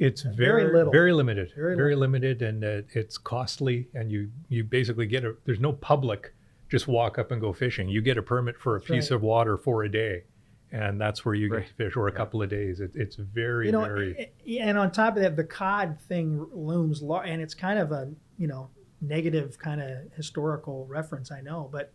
[0.00, 0.90] It's Very very little.
[0.92, 3.88] very limited, Very very, limited, and uh, it's costly.
[3.94, 6.32] And you you basically get a there's no public
[6.70, 7.88] just walk up and go fishing.
[7.88, 9.16] You get a permit for a That's piece right.
[9.16, 10.24] of water for a day,
[10.72, 11.60] and that's where you Right.
[11.60, 12.80] get to fish, or a couple of days.
[12.80, 16.00] It, it's very you know, very a- a- and on top of that, the cod
[16.00, 18.70] thing looms large, and it's kind of a you know
[19.02, 21.92] negative kind of historical reference, I know, but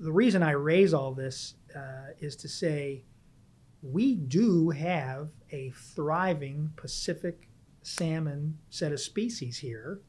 [0.00, 3.02] the reason I raise all this uh, is to say
[3.82, 7.48] we do have a thriving Pacific
[7.82, 10.00] salmon set of species here.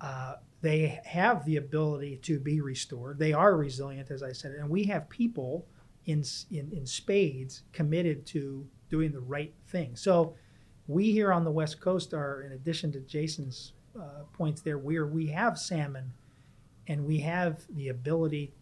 [0.00, 3.18] Uh, they have the ability to be restored.
[3.18, 5.66] They are resilient, as I said, and we have people
[6.06, 9.96] in in, in spades committed to doing the right thing.
[9.96, 10.34] So
[10.86, 15.06] we here on the West Coast are, in addition to Jason's uh, points there, where
[15.06, 16.12] we have salmon,
[16.86, 18.52] and we have the ability,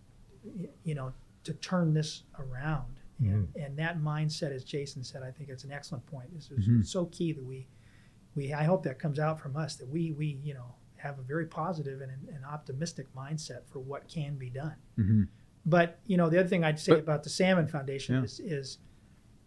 [0.84, 1.12] you know,
[1.44, 2.93] to turn this around.
[3.20, 6.34] And, and that mindset, as Jason said, I think it's an excellent point.
[6.34, 6.84] This is Mhm.
[6.86, 7.66] so key that we,
[8.34, 11.22] we I hope that comes out from us that we we you know have a
[11.22, 14.74] very positive and an optimistic mindset for what can be done.
[14.96, 15.22] hmm
[15.66, 18.22] But you know, the other thing I'd say But- about the Salmon Foundation Yeah.
[18.24, 18.78] is, is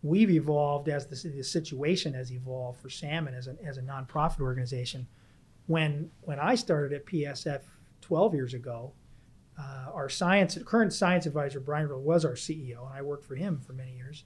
[0.04, 4.40] we've evolved as the, the situation has evolved for salmon as a, as a nonprofit
[4.40, 5.08] organization.
[5.66, 7.62] When when I started at PSF
[8.02, 8.94] 12 years ago,
[9.58, 13.36] uh, our science current science advisor Brian Riddell was our CEO, and I worked for
[13.36, 14.24] him for many years.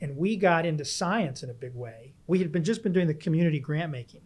[0.00, 2.14] And we got into science in a big way.
[2.26, 4.22] We had been just been doing the community grant making,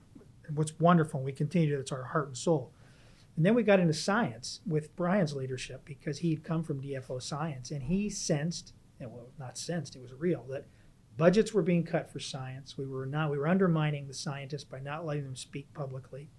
[0.55, 1.19] what's wonderful.
[1.19, 2.73] And we continue to it's our heart and soul.
[3.37, 7.71] And then we got into science with Brian's leadership because he'd come from DFO science
[7.71, 10.67] and he sensed, and well, not sensed, it was real, that
[11.17, 12.77] budgets were being cut for science.
[12.77, 16.31] We were not, we were undermining the scientists by not letting them speak publicly.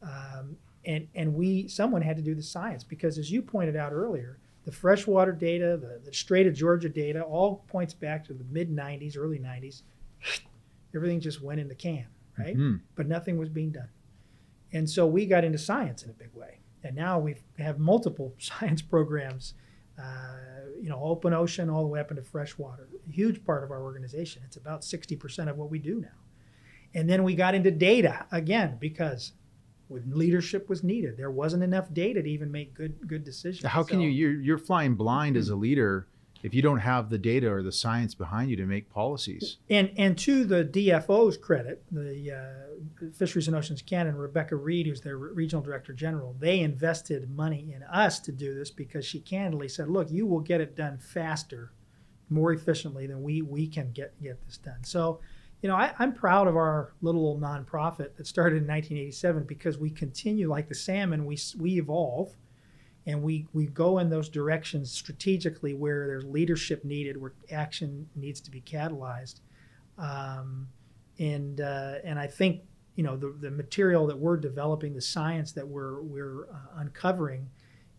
[0.00, 0.58] Um,
[0.88, 4.38] and, and we, someone had to do the science because as you pointed out earlier,
[4.64, 8.74] the freshwater data, the, the Strait of Georgia data, all points back to the mid
[8.74, 9.82] 90s, early 90s.
[10.94, 12.06] Everything just went in the can,
[12.38, 12.56] right?
[12.56, 12.80] Mhm.
[12.94, 13.90] But nothing was being done.
[14.72, 16.60] And so we got into science in a big way.
[16.82, 19.52] And now we have multiple science programs,
[20.02, 20.36] uh,
[20.80, 22.88] you know, open ocean all the way up into freshwater.
[23.06, 24.40] A huge part of our organization.
[24.46, 26.08] It's about 60% of what we do now.
[26.94, 29.32] And then we got into data again because
[29.88, 33.64] when leadership was needed, there wasn't enough data to even make good good decisions.
[33.64, 34.08] How can So- you?
[34.08, 36.06] You're, you're flying blind as a leader
[36.42, 39.56] if you don't have the data or the science behind you to make policies.
[39.68, 45.00] And and to the DFO's credit, the uh, Fisheries and Oceans Canada, Rebecca Reid, who's
[45.00, 49.68] their regional director general, they invested money in us to do this because she candidly
[49.68, 51.72] said, "Look, you will get it done faster,
[52.30, 55.20] more efficiently than we we can get get this done." So,
[55.62, 59.78] you know, I, I'm proud of our little old nonprofit that started in 1987 because
[59.78, 62.36] we continue like the salmon, we we evolve
[63.06, 68.40] and we we go in those directions strategically where there's leadership needed, where action needs
[68.42, 69.40] to be catalyzed.
[69.96, 70.68] Um,
[71.18, 72.62] and uh, and I think
[72.94, 77.48] you know the the material that we're developing, the science that we're we're uh, uncovering,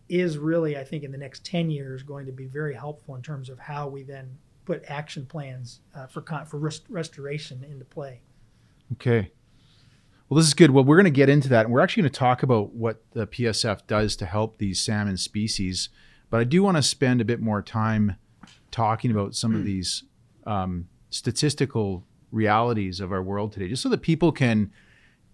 [0.08, 3.22] is really I think in the next ten years going to be very helpful in
[3.22, 7.84] terms of how we then put action plans uh, for con- for rest- restoration into
[7.84, 8.20] play.
[8.92, 9.32] Okay.
[10.28, 10.70] Well, this is good.
[10.70, 13.02] Well, we're going to get into that, and we're actually going to talk about what
[13.12, 15.88] the PSF does to help these salmon species.
[16.30, 18.14] But I do want to spend a bit more time
[18.70, 20.04] talking about some of these
[20.46, 24.70] um, statistical realities of our world today, just so that people can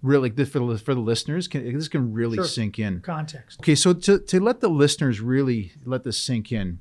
[0.00, 2.44] really, for the, for the listeners, can, this can really Sure.
[2.46, 3.00] sink in.
[3.00, 3.60] Context.
[3.60, 6.80] Okay, so to, to let the listeners really let this sink in,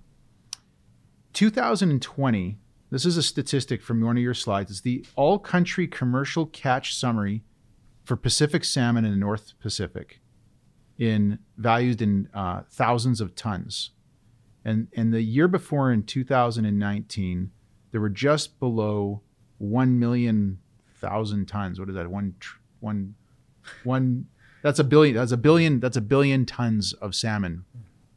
[1.35, 2.57] 2020,
[2.91, 4.71] this is a statistic from one of your slides.
[4.71, 7.43] It's the all country commercial catch summary
[8.05, 10.21] for Pacific salmon in the North Pacific,
[10.97, 13.91] in valued in uh, thousands of tons.
[14.63, 17.51] And, and the year before in 2019,
[17.91, 19.21] there were just below
[19.57, 20.59] 1 million
[20.95, 21.81] thousand tons.
[21.81, 22.09] What is that?
[22.09, 22.35] One,
[22.79, 23.15] one,
[23.83, 24.27] one,
[24.61, 27.65] that's a billion, that's a billion, that's a billion tons of salmon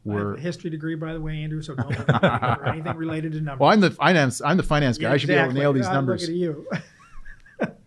[0.09, 1.61] were a history degree, by the way, Andrew.
[1.61, 3.59] So don't look at anything related to numbers.
[3.59, 4.41] Well, I'm the finance.
[4.41, 5.09] I'm the finance guy.
[5.09, 6.21] Yeah, I should be able to nail these numbers.
[6.21, 6.67] looking at you.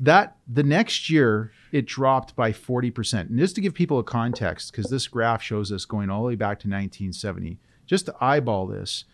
[0.00, 3.30] That the next year it dropped by 40 percent.
[3.30, 6.28] And just to give people a context, because this graph shows us going all the
[6.28, 7.58] way back to 1970.
[7.86, 9.04] Just to eyeball this,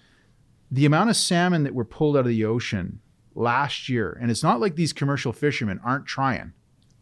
[0.68, 3.01] the amount of salmon that were pulled out of the ocean
[3.37, 6.53] last year, and it's not like these commercial fishermen aren't trying.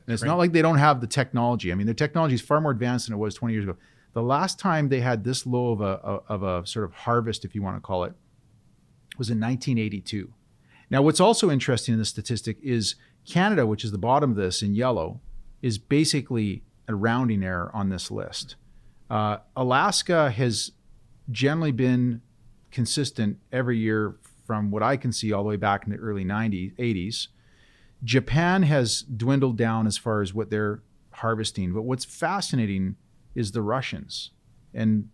[0.06, 1.72] And it's not like they don't have the technology.
[1.72, 3.76] I mean, their technology is far more advanced than it was 20 years ago.
[4.16, 7.54] The last time they had this low of a of a sort of harvest, if
[7.54, 8.14] you want to call it,
[9.18, 10.32] was in 1982.
[10.88, 12.94] Now, what's also interesting in this statistic is
[13.30, 15.20] Canada, which is the bottom of this in yellow,
[15.60, 18.56] is basically a rounding error on this list.
[19.10, 20.72] Uh, Alaska has
[21.30, 22.22] generally been
[22.70, 26.24] consistent every year from what I can see all the way back in the early
[26.24, 27.28] 90s, 80s.
[28.02, 31.74] Japan has dwindled down as far as what they're harvesting.
[31.74, 32.96] But what's fascinating
[33.36, 34.30] is the Russians.
[34.74, 35.10] And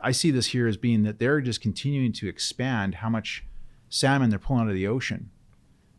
[0.00, 3.44] I see this here as being that they're just continuing to expand how much
[3.88, 5.30] salmon they're pulling out of the ocean.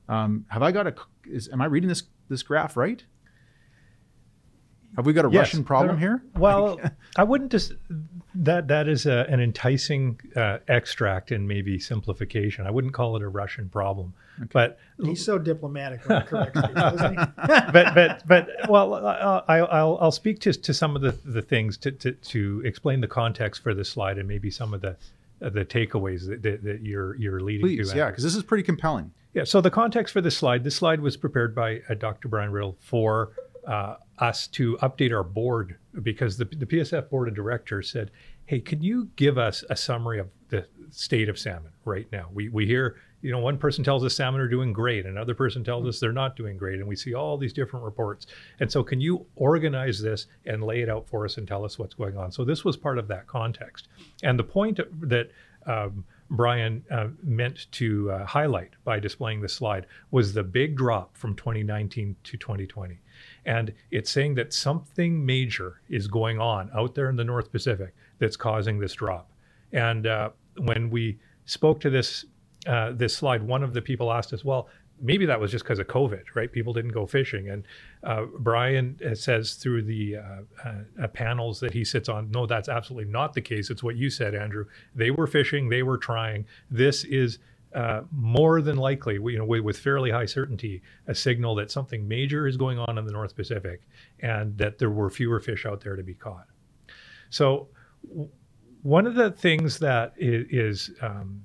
[0.09, 0.95] Um, have I got a?
[1.25, 3.03] Is, am I reading this this graph right?
[4.97, 5.39] Have we got a Yes.
[5.39, 6.23] Russian problem here?
[6.37, 6.79] Well,
[7.15, 7.73] I wouldn't just
[8.35, 12.65] that that is a, an enticing uh, extract and maybe simplification.
[12.67, 14.13] I wouldn't call it a Russian problem,
[14.51, 17.25] but He's so diplomatic when he corrects people, isn't he?
[17.47, 21.41] but but but well, uh, I, I'll I'll speak to to some of the the
[21.43, 24.95] things to to, to explain the context for this slide and maybe some of the
[25.41, 27.97] uh, the takeaways that, that, that you're you're leading Please, to.
[27.97, 29.11] yeah, because this is pretty compelling.
[29.33, 29.43] Yeah.
[29.43, 32.27] So the context for this slide, this slide was prepared by uh, Dr.
[32.27, 33.29] Brian Riddell for
[33.67, 38.11] uh, us to update our board because the, the PSF board of directors said,
[38.45, 42.49] "Hey, can you give us a summary of the state of salmon right now?" We
[42.49, 45.87] we hear, you know, one person tells us salmon are doing great, another person tells
[45.87, 48.27] us they're not doing great, and we see all these different reports.
[48.59, 51.77] And so, can you organize this and lay it out for us and tell us
[51.77, 52.31] what's going on?
[52.31, 53.87] So this was part of that context,
[54.23, 55.29] and the point that
[55.67, 61.15] um, Brian uh, meant to uh, highlight by displaying this slide was the big drop
[61.15, 62.99] from 2019 to 2020.
[63.47, 67.95] And it's saying that something major is going on out there in the North Pacific
[68.19, 69.31] that's causing this drop.
[69.71, 72.25] And uh, when we spoke to this
[72.67, 74.67] uh, this slide, one of the people asked us, "Well,
[74.99, 76.51] maybe that was just because of COVID, right?
[76.51, 77.63] People didn't go fishing." And
[78.03, 80.69] uh, Brian uh, says through the uh,
[81.01, 83.69] uh, panels that he sits on, "No, that's absolutely not the case.
[83.69, 84.65] It's what you said, Andrew.
[84.93, 86.45] They were fishing, they were trying.
[86.69, 87.39] This is."
[87.75, 92.07] Uh, more than likely, you know, with, with fairly high certainty, a signal that something
[92.07, 93.81] major is going on in the North Pacific,
[94.21, 96.47] and that there were fewer fish out there to be caught.
[97.29, 97.67] So,
[98.07, 98.29] w-
[98.83, 101.43] one of the things that is, is um,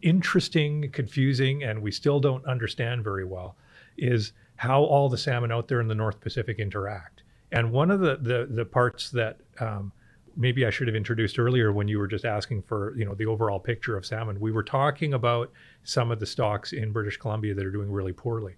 [0.00, 3.56] interesting, confusing, and we still don't understand very well
[3.98, 7.22] is how all the salmon out there in the North Pacific interact.
[7.52, 9.92] And one of the the, the parts that um,
[10.38, 13.26] maybe I should have introduced earlier when you were just asking for you know the
[13.26, 15.50] overall picture of salmon, we were talking about
[15.82, 18.54] some of the stocks in British Columbia that are doing really poorly.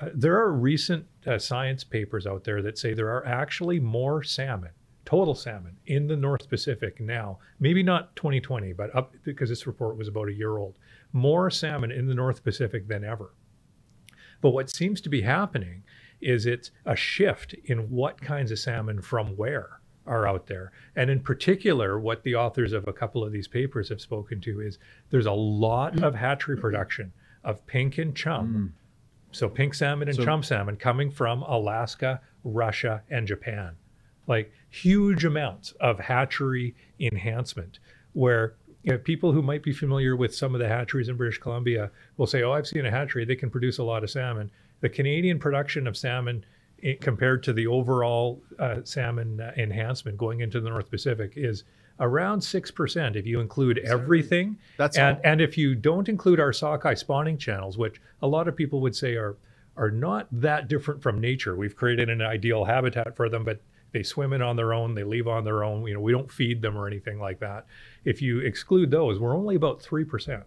[0.00, 4.22] Uh, there are recent uh, science papers out there that say there are actually more
[4.22, 4.70] salmon,
[5.04, 7.38] total salmon, in the North Pacific now.
[7.58, 10.78] Maybe not 2020, but up because this report was about a year old.
[11.12, 13.34] More salmon in the North Pacific than ever.
[14.40, 15.82] But what seems to be happening
[16.20, 19.77] is it's a shift in what kinds of salmon from where
[20.08, 20.72] are out there.
[20.96, 24.60] And in particular, what the authors of a couple of these papers have spoken to
[24.60, 24.78] is
[25.10, 27.12] there's a lot of hatchery production
[27.44, 28.74] of pink and chum.
[28.74, 28.78] Mm.
[29.30, 33.76] So pink salmon and So- chum salmon coming from Alaska, Russia, and Japan.
[34.26, 37.78] Like huge amounts of hatchery enhancement
[38.12, 41.38] where you know, people who might be familiar with some of the hatcheries in British
[41.38, 44.50] Columbia will say, "Oh, I've seen a hatchery; they can produce a lot of salmon."
[44.80, 46.44] The Canadian production of salmon,
[46.84, 51.64] i compared to the overall uh, salmon uh, enhancement going into the North Pacific, is
[52.00, 54.56] around six percent if you include everything.
[54.76, 55.22] That's and all.
[55.24, 58.96] and if you don't include our sockeye spawning channels, which a lot of people would
[58.96, 59.36] say are
[59.76, 61.56] are not that different from nature.
[61.56, 63.60] We've created an ideal habitat for them, but
[63.92, 65.86] they swim in on their own, they leave on their own.
[65.86, 67.64] You know, we don't feed them or anything like that.
[68.04, 70.42] If you exclude those, we're only about 3%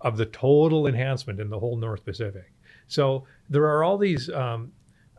[0.00, 2.52] of the total enhancement in the whole North Pacific.
[2.88, 4.72] So there are all these um,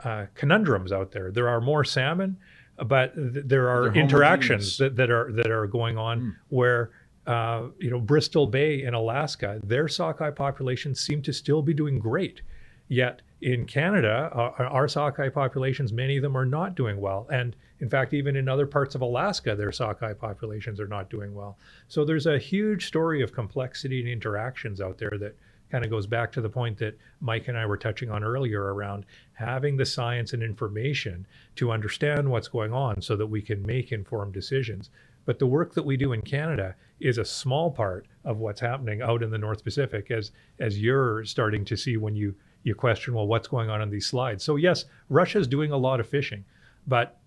[0.03, 1.31] uh, conundrums out there.
[1.31, 2.37] There are more salmon,
[2.85, 6.91] but th- there are They're interactions that, that are that are going on where
[7.27, 11.99] uh, you know Bristol Bay in Alaska, their sockeye populations seem to still be doing
[11.99, 12.41] great.
[12.89, 17.27] Yet in Canada, uh, our sockeye populations, many of them are not doing well.
[17.31, 21.33] And in fact, even in other parts of Alaska, their sockeye populations are not doing
[21.33, 21.57] well.
[21.87, 25.35] So there's a huge story of complexity and interactions out there that
[25.73, 28.75] kind of goes back to the point that Mike and I were touching on earlier
[28.75, 33.65] around having the science and information to understand what's going on so that we can
[33.65, 34.91] make informed decisions.
[35.25, 39.01] But the work that we do in Canada is a small part of what's happening
[39.01, 43.15] out in the North Pacific, as as you're starting to see when you you question,
[43.15, 44.43] well, what's going on on these slides?
[44.43, 46.45] So yes, Russia's doing a lot of fishing,
[46.85, 47.17] but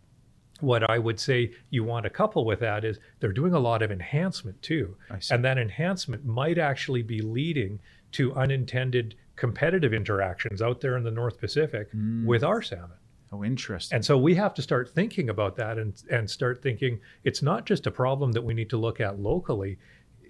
[0.60, 3.82] what I would say you want to couple with that is they're doing a lot
[3.82, 4.96] of enhancement too.
[5.30, 7.78] And that enhancement might actually be leading
[8.16, 12.24] to unintended competitive interactions out there in the North Pacific mm.
[12.24, 12.96] with our salmon.
[13.30, 13.96] Oh, interesting.
[13.96, 17.66] And so we have to start thinking about that and, and start thinking it's not
[17.66, 19.76] just a problem that we need to look at locally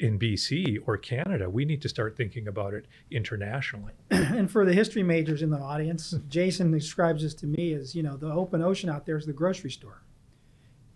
[0.00, 1.48] in BC or Canada.
[1.48, 3.92] We need to start thinking about it internationally.
[4.10, 8.02] and for the history majors in the audience, Jason describes this to me as you
[8.02, 10.02] know the open ocean out there is the grocery store,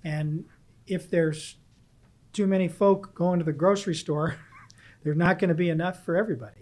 [0.03, 0.45] and
[0.87, 1.57] if there's
[2.33, 4.37] too many folk going to the grocery store,
[5.03, 6.60] there's not going to be enough for everybody.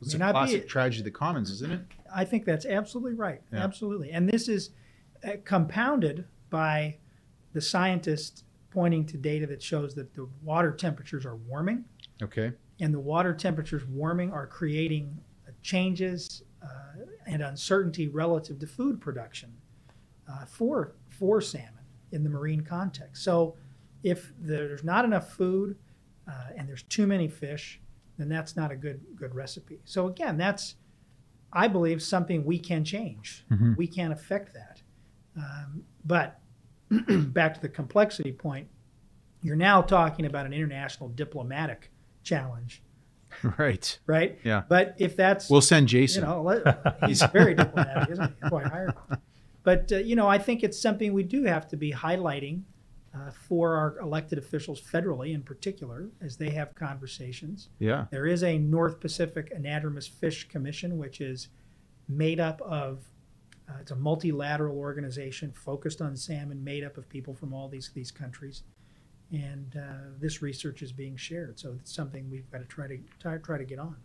[0.00, 1.80] It's may a be- classic tragedy of the commons, isn't it?
[2.14, 3.40] I think that's absolutely right.
[3.52, 3.60] Yeah.
[3.64, 4.10] Absolutely.
[4.10, 4.70] And this is
[5.24, 6.96] uh, compounded by
[7.52, 11.84] the scientists pointing to data that shows that the water temperatures are warming,
[12.22, 12.52] Okay.
[12.80, 16.66] and the water temperatures warming are creating uh, changes uh,
[17.26, 19.52] and uncertainty relative to food production
[20.30, 23.22] uh, for for salmon in the marine context.
[23.24, 23.56] So,
[24.02, 25.76] if there's not enough food
[26.28, 27.80] uh, and there's too many fish,
[28.20, 29.80] then that's not a good good recipe.
[29.84, 30.74] So again, that's
[31.52, 33.44] I believe something we can change.
[33.50, 33.76] Mhm.
[33.76, 34.82] We can affect that.
[35.36, 36.38] Um, but
[37.08, 38.68] back to the complexity point,
[39.42, 41.90] you're now talking about an international diplomatic
[42.22, 42.82] challenge,
[43.58, 43.98] Right.
[44.06, 44.38] right?
[44.44, 44.62] Yeah.
[44.68, 46.22] But if that's We'll send you Jason.
[46.24, 46.62] know,
[47.06, 48.34] he's very diplomatic, isn't he?
[48.40, 49.18] That's why I hired him.
[49.62, 52.62] But uh, you know, I think it's something we do have to be highlighting
[53.14, 57.68] uh, for our elected officials federally, in particular, as they have conversations.
[57.78, 58.06] yeah.
[58.10, 61.48] There is a North Pacific Anadromous Fish Commission, which is
[62.08, 63.04] made up of
[63.68, 67.90] uh, it's a multilateral organization focused on salmon, made up of people from all these
[67.94, 68.62] these countries,
[69.32, 71.58] and uh, this research is being shared.
[71.58, 73.96] So it's something we've got to try to try, try to get on.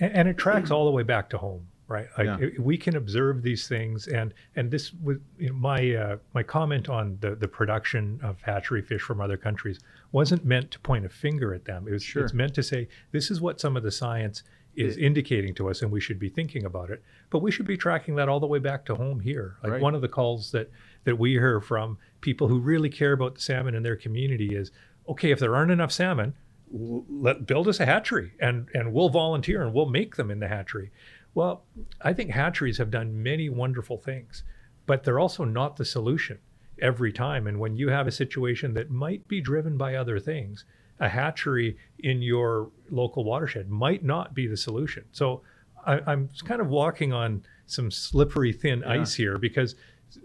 [0.00, 2.48] and, and it tracks all the way back to home right like Yeah.
[2.58, 6.88] we can observe these things and and this was you know, my uh, my comment
[6.88, 9.78] on the the production of hatchery fish from other countries
[10.10, 12.24] wasn't meant to point a finger at them it was Sure.
[12.24, 14.42] it's meant to say this is what some of the science
[14.74, 17.76] is indicating to us and we should be thinking about it but we should be
[17.76, 19.82] tracking that all the way back to home here like Right.
[19.82, 20.70] one of the calls that
[21.04, 24.70] that we hear from people who really care about the salmon in their community is
[25.06, 26.32] okay if there aren't enough salmon
[26.74, 30.48] let build us a hatchery and and we'll volunteer and we'll make them in the
[30.48, 30.90] hatchery
[31.34, 31.62] well
[32.00, 34.42] i think hatcheries have done many wonderful things
[34.86, 36.38] but they're also not the solution
[36.80, 37.46] every time.
[37.46, 40.64] And when you have a situation that might be driven by other things
[40.98, 45.04] a hatchery in your local watershed might not be the solution.
[45.12, 45.42] So
[45.86, 49.00] I, i'm kind of walking on some slippery thin Yeah.
[49.00, 49.76] ice here because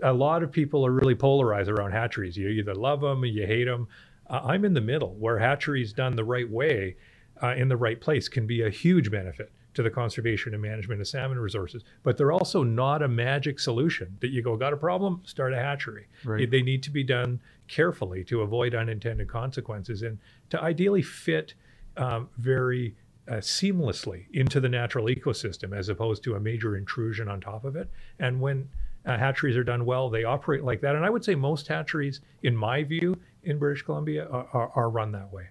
[0.02, 2.36] a lot of people are really polarized around hatcheries.
[2.36, 3.88] You either love them or you hate them
[4.30, 6.96] uh, I'm in the middle where hatcheries done the right way
[7.44, 11.00] uh, in the right place can be a huge benefit to the conservation and management
[11.00, 11.84] of salmon resources.
[12.02, 15.58] But they're also not a magic solution that you go, got a problem, start a
[15.58, 16.08] hatchery.
[16.26, 16.50] Right.
[16.50, 20.18] They need to be done carefully to avoid unintended consequences and
[20.50, 21.54] to ideally fit
[21.96, 22.96] um, very
[23.28, 27.76] uh, seamlessly into the natural ecosystem as opposed to a major intrusion on top of
[27.76, 27.88] it.
[28.18, 28.68] And when
[29.06, 30.96] uh, hatcheries are done well, they operate like that.
[30.96, 34.90] And I would say most hatcheries, in my view, in British Columbia, are, are, are
[34.90, 35.46] run that way.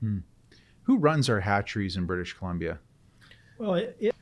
[0.82, 2.80] Who runs our hatcheries in British Columbia?
[3.58, 4.14] Well, it, it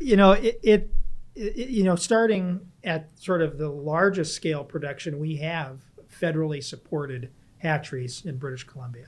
[0.00, 0.94] you know, it, it,
[1.34, 5.80] it, you know, starting at sort of the largest scale production, we have
[6.20, 9.06] federally supported hatcheries in British Columbia.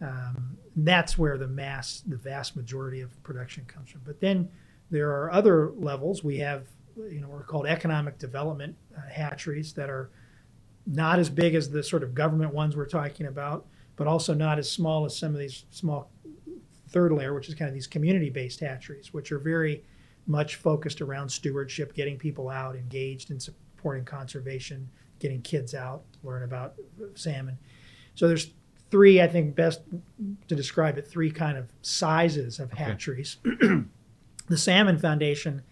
[0.00, 4.02] Um, that's where the mass, the vast majority of production comes from.
[4.04, 4.48] But then
[4.90, 6.22] there are other levels.
[6.22, 10.10] We have, you know, we're called economic development uh, hatcheries that are
[10.86, 14.58] not as big as the sort of government ones we're talking about, but also not
[14.58, 16.10] as small as some of these small
[16.92, 19.82] third layer, which is kind of these community-based hatcheries, which are very
[20.26, 24.88] much focused around stewardship, getting people out, engaged in supporting conservation,
[25.18, 26.74] getting kids out, learn about
[27.14, 27.58] salmon.
[28.14, 28.52] So there's
[28.90, 29.80] three, I think, best
[30.48, 32.84] to describe it, three kind of sizes of Okay.
[32.84, 33.38] hatcheries.
[34.48, 35.62] the Salmon Foundation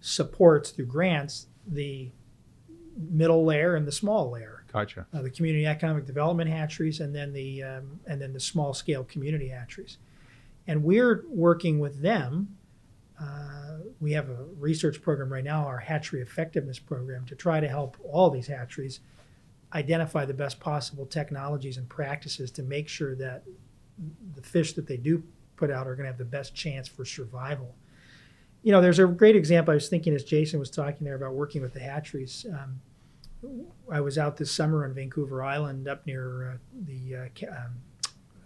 [0.00, 2.10] supports through grants the
[2.96, 5.06] middle layer and the small layer, Gotcha.
[5.12, 9.04] uh, the community economic development hatcheries, and then the um, and then the small scale
[9.04, 9.98] community hatcheries.
[10.68, 12.56] And we're working with them.
[13.20, 17.66] Uh, we have a research program right now, our hatchery effectiveness program, to try to
[17.66, 19.00] help all these hatcheries
[19.74, 23.42] identify the best possible technologies and practices to make sure that
[24.36, 25.22] the fish that they do
[25.56, 27.74] put out are going to have the best chance for survival.
[28.62, 31.34] You know, there's a great example I was thinking as Jason was talking there about
[31.34, 32.46] working with the hatcheries.
[32.52, 32.80] Um,
[33.90, 37.76] I was out this summer on Vancouver Island up near uh, the uh, um,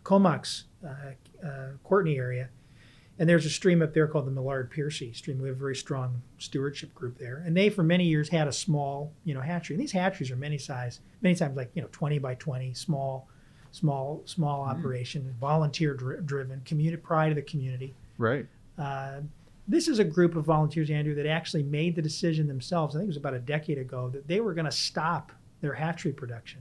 [0.05, 2.49] Comox, Uh, uh, Courtenay area.
[3.18, 5.41] And there's a stream up there called the Millard Piercy stream.
[5.41, 7.43] We have a very strong stewardship group there.
[7.45, 9.74] And they, for many years, had a small, you know, hatchery.
[9.74, 13.28] And these hatcheries are many size, many times like, you know, 20 by 20, small,
[13.70, 14.78] small, small mm-hmm.
[14.78, 17.95] operation, volunteer dri- driven, community pride of the community.
[18.18, 18.47] Right.
[18.78, 19.20] Uh,
[19.68, 22.97] this is a group of volunteers, Andrew, that actually made the decision themselves.
[22.97, 25.74] I think it was about a decade ago that they were going to stop their
[25.74, 26.61] hatchery production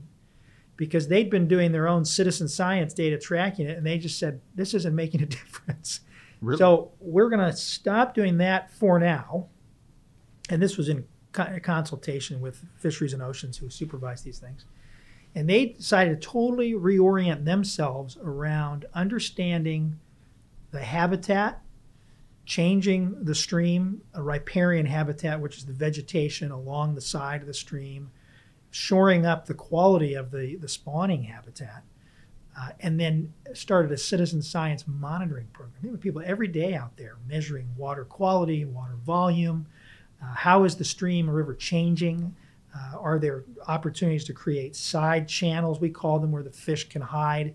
[0.82, 4.40] because they'd been doing their own citizen science data tracking it, and they just said
[4.56, 6.00] this isn't making a difference.
[6.40, 6.58] Really?
[6.58, 9.46] So we're going to stop doing that for now.
[10.50, 14.64] And this was in co- consultation with Fisheries and Oceans, who supervise these things.
[15.36, 20.00] And they decided to totally reorient themselves around understanding
[20.72, 21.62] the habitat,
[22.44, 27.54] changing the stream, a riparian habitat, which is the vegetation along the side of the
[27.54, 28.10] stream,
[28.72, 31.84] shoring up the quality of the, the spawning habitat,
[32.58, 35.76] uh, and then started a citizen science monitoring program.
[35.82, 39.66] There were people every day out there measuring water quality, water volume,
[40.22, 42.34] uh, how is the stream or river changing?
[42.74, 47.02] Uh, are there opportunities to create side channels, we call them, where the fish can
[47.02, 47.54] hide?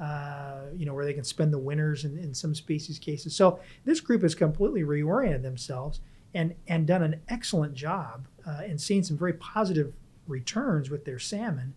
[0.00, 3.36] Uh, you know, where they can spend the winters in, in some species cases.
[3.36, 6.00] So this group has completely reoriented themselves
[6.34, 9.92] and, and done an excellent job uh, and seen some very positive
[10.26, 11.74] returns with their salmon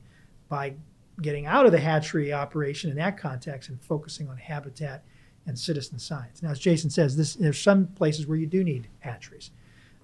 [0.49, 0.73] by
[1.21, 5.03] getting out of the hatchery operation in that context and focusing on habitat
[5.45, 6.43] and citizen science.
[6.43, 9.51] Now, as Jason says, this, there's some places where you do need hatcheries.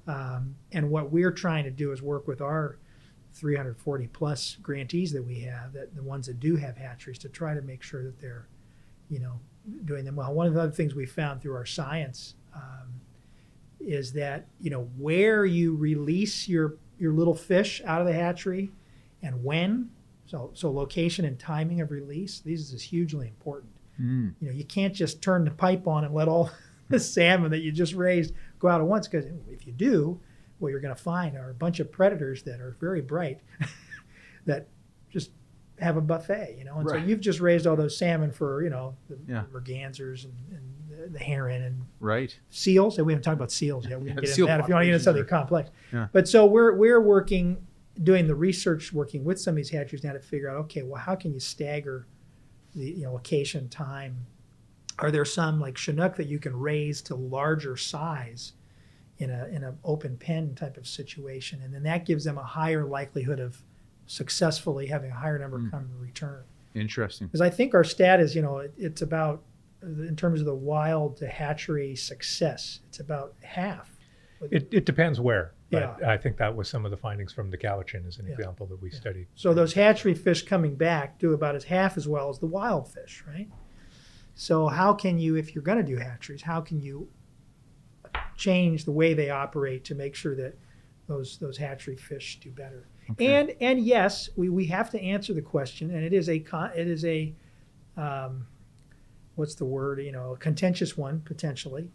[0.07, 2.77] Um, and what we're trying to do is work with our
[3.33, 7.53] 340 plus grantees that we have, that the ones that do have hatcheries, to try
[7.53, 8.47] to make sure that they're,
[9.09, 9.39] you know,
[9.85, 10.33] doing them well.
[10.33, 12.89] One of the other things we found through our science um,
[13.79, 18.71] is that you know where you release your your little fish out of the hatchery
[19.21, 19.89] and when.
[20.25, 22.39] So so location and timing of release.
[22.39, 23.71] These is hugely important.
[24.01, 24.33] Mm.
[24.39, 26.49] You know, you can't just turn the pipe on and let all
[26.89, 30.19] the salmon that you just raised go out at once because if you do,
[30.59, 33.41] what you're going to find are a bunch of predators that are very bright
[34.45, 34.67] that
[35.11, 35.31] just
[35.79, 36.77] have a buffet, you know.
[36.77, 37.01] And Right.
[37.01, 39.43] so you've just raised all those salmon for, you know, the Yeah.
[39.51, 42.37] mergansers and, and the, the heron and Right.
[42.49, 42.97] seals.
[42.97, 43.99] And we haven't talked about seals yet.
[43.99, 45.69] We can Yeah, get into that if you want to get into something populations complex.
[45.91, 46.07] Yeah.
[46.11, 47.65] But so we're we're working,
[48.01, 51.01] doing the research, working with some of these hatcheries now to figure out, okay, well,
[51.01, 52.07] how can you stagger
[52.75, 54.25] the you know location, time?
[54.99, 58.53] Are there some like Chinook that you can raise to larger size
[59.17, 62.43] in a in an open pen type of situation, and then that gives them a
[62.43, 63.61] higher likelihood of
[64.05, 65.71] successfully having a higher number Mm.
[65.71, 66.43] come to return
[66.75, 67.27] Interesting.
[67.27, 69.41] because I think our stat is, you know, it, it's about
[69.83, 73.89] in terms of the wild to hatchery success, it's about half.
[74.51, 75.53] It, it depends where.
[75.71, 76.11] But Yeah.
[76.11, 78.33] I think that was some of the findings from the Cowichan as an Yeah.
[78.33, 78.95] example that we Yeah.
[78.97, 79.27] studied.
[79.35, 82.91] So those hatchery fish coming back do about as half as well as the wild
[82.91, 83.49] fish, right?
[84.35, 87.07] So how can you, if you're going to do hatcheries, how can you
[88.35, 90.57] change the way they operate to make sure that
[91.07, 92.87] those those hatchery fish do better?
[93.11, 93.35] Okay.
[93.35, 96.71] And and yes, we, we have to answer the question, and it is a con,
[96.75, 97.33] it is a
[97.97, 98.47] um,
[99.35, 100.01] what's the word?
[100.01, 101.89] You know, a contentious one potentially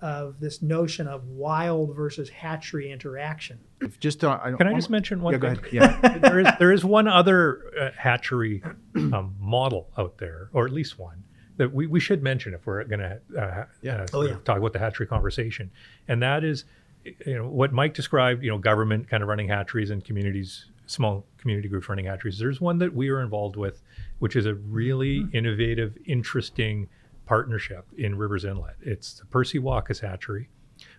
[0.00, 3.60] of this notion of wild versus hatchery interaction.
[3.80, 5.80] If just uh, I, Can I just mention one Yeah, go thing?
[5.80, 6.00] ahead.
[6.02, 6.18] Yeah.
[6.18, 8.62] there is there is one other uh, hatchery
[8.96, 11.22] um, model out there, or at least one
[11.58, 14.02] that we, we should mention if we're going to uh, Yeah.
[14.02, 14.32] uh, Oh, yeah.
[14.32, 15.70] of talk about the hatchery conversation,
[16.08, 16.64] and that is
[17.04, 18.42] you know what Mike described.
[18.42, 22.38] You know, government kind of running hatcheries and communities small community groups running hatcheries.
[22.38, 23.82] There's one that we are involved with,
[24.18, 25.36] which is a really Mm-hmm.
[25.36, 26.88] innovative, interesting
[27.26, 28.76] partnership in Rivers Inlet.
[28.82, 30.48] It's the Percy Walkus Hatchery,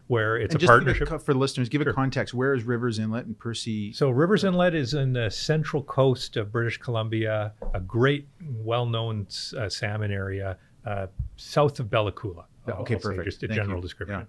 [0.08, 1.12] where it's and a just partnership.
[1.12, 2.34] a, for the listeners, give a context.
[2.34, 3.92] Where is Rivers Inlet and Percy?
[3.94, 9.28] So Rivers Inlet is in the central coast of British Columbia, a great, well-known
[9.58, 12.46] uh, salmon area uh, south of Bella Coola.
[12.68, 13.26] Yeah, okay, I'll perfect.
[13.26, 13.82] Just a Thank general you.
[13.84, 14.26] description.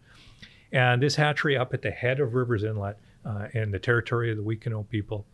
[0.72, 4.36] And this hatchery up at the head of Rivers Inlet uh, in the territory of
[4.36, 5.24] the Wuikinuxv people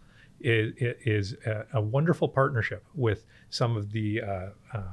[0.41, 0.72] is,
[1.05, 4.84] is a, a wonderful partnership with some of the uh, um,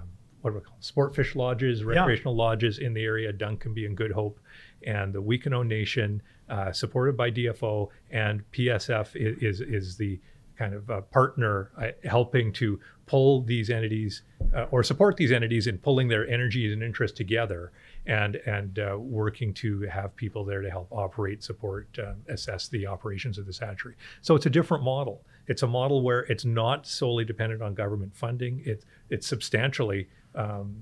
[0.41, 0.81] what do we call them?
[0.81, 4.39] sport fish lodges, recreational lodges in the area, Duncanby and Good Hope,
[4.85, 10.19] and the Wuikinuxv Nation, uh, supported by DFO and PSF i- is is the
[10.57, 14.23] kind of uh, partner uh, helping to pull these entities
[14.55, 17.71] uh, or support these entities in pulling their energies and interests together
[18.05, 22.87] and and uh, working to have people there to help operate, support, uh, assess the
[22.87, 23.95] operations of this hatchery.
[24.21, 25.23] So it's a different model.
[25.47, 28.61] It's a model where it's not solely dependent on government funding.
[28.65, 30.75] It's it's substantially, um,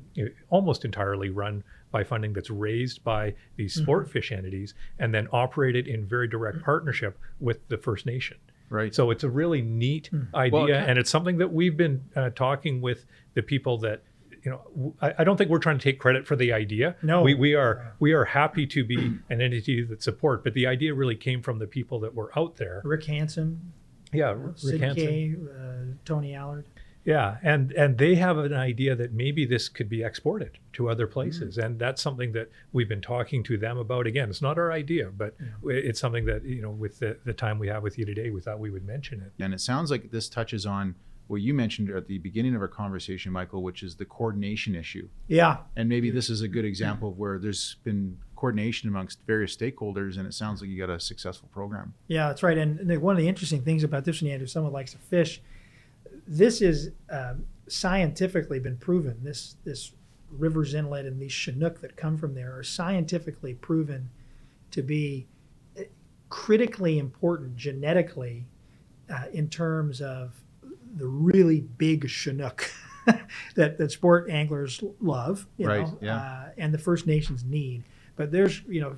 [0.49, 5.88] almost entirely run by funding that's raised by these sport fish entities and then operated
[5.88, 8.38] in very direct partnership with the First Nation.
[8.70, 8.93] Right.
[8.93, 12.32] So it's a really neat idea, Well, it- and it's something that we've been uh,
[12.32, 13.05] talking with
[13.36, 14.01] the people that
[14.43, 14.61] you know.
[14.76, 16.95] w- I, I don't think we're trying to take credit for the idea.
[17.03, 17.22] No.
[17.22, 18.97] we we are we are happy to be
[19.30, 22.57] an entity that support, but the idea really came from the people that were out
[22.57, 22.82] there.
[22.84, 23.72] Rick Hansen,
[24.16, 25.05] Yeah, Rick Sid Hansen.
[25.07, 26.66] Kay, uh, Tony Allard.
[27.03, 31.05] Yeah, and and they have an idea that maybe this could be exported to other
[31.05, 31.63] places, Mm.
[31.66, 34.07] and that's something that we've been talking to them about.
[34.07, 35.36] Again, it's not our idea, but
[35.66, 38.41] it's something that you know, with the, the time we have with you today, we
[38.41, 39.32] thought we would mention it.
[39.43, 40.95] And it sounds like this touches on
[41.28, 45.07] what you mentioned at the beginning of our conversation, Michael, which is the coordination issue.
[45.28, 49.55] Yeah, And maybe this is a good example of where there's been coordination amongst various
[49.55, 51.93] stakeholders, and it sounds like you got a successful program.
[52.07, 52.57] Yeah, that's right.
[52.57, 55.41] And one of the interesting things about this one, Andrew, someone likes to fish.
[56.27, 59.19] This is um, scientifically been proven.
[59.23, 59.93] This this
[60.31, 64.09] rivers inlet and these Chinook that come from there are scientifically proven
[64.71, 65.27] to be
[65.77, 65.83] uh,
[66.29, 68.45] critically important genetically
[69.09, 70.33] uh, in terms of
[70.97, 72.71] the really big Chinook
[73.55, 76.17] that, that sport anglers love, you Right, know, yeah.
[76.17, 77.83] uh, and the First Nations need.
[78.16, 78.95] But there's, you know,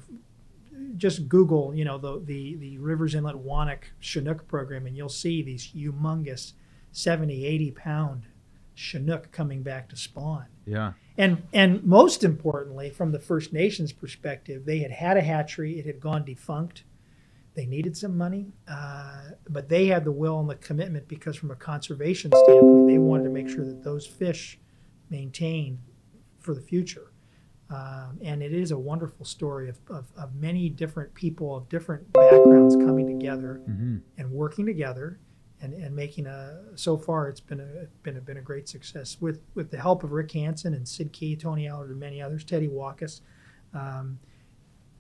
[0.96, 5.42] just Google, you know, the the, the Rivers Inlet Wannock Chinook program, and you'll see
[5.42, 6.54] these humongous
[6.92, 8.24] 70, 80 pound
[8.76, 10.46] Chinook coming back to spawn.
[10.66, 10.94] Yeah.
[11.18, 15.86] And and most importantly, from the First Nations perspective, they had had a hatchery; it
[15.86, 16.84] had gone defunct.
[17.56, 21.50] They needed some money, uh, but they had the will and the commitment because, from
[21.50, 24.60] a conservation standpoint, they wanted to make sure that those fish
[25.10, 25.80] maintained
[26.40, 27.12] for the future.
[27.70, 32.14] Um, and it is a wonderful story of, of, of many different people of different
[32.14, 35.20] backgrounds coming together hmm and working together
[35.62, 39.18] and, and making a so far it's been a been a been a great success
[39.20, 42.44] with with the help of Rick Hansen and Sid Key, Tony Allard, and many others,
[42.44, 43.22] Teddy Walkus.
[43.74, 44.20] Um,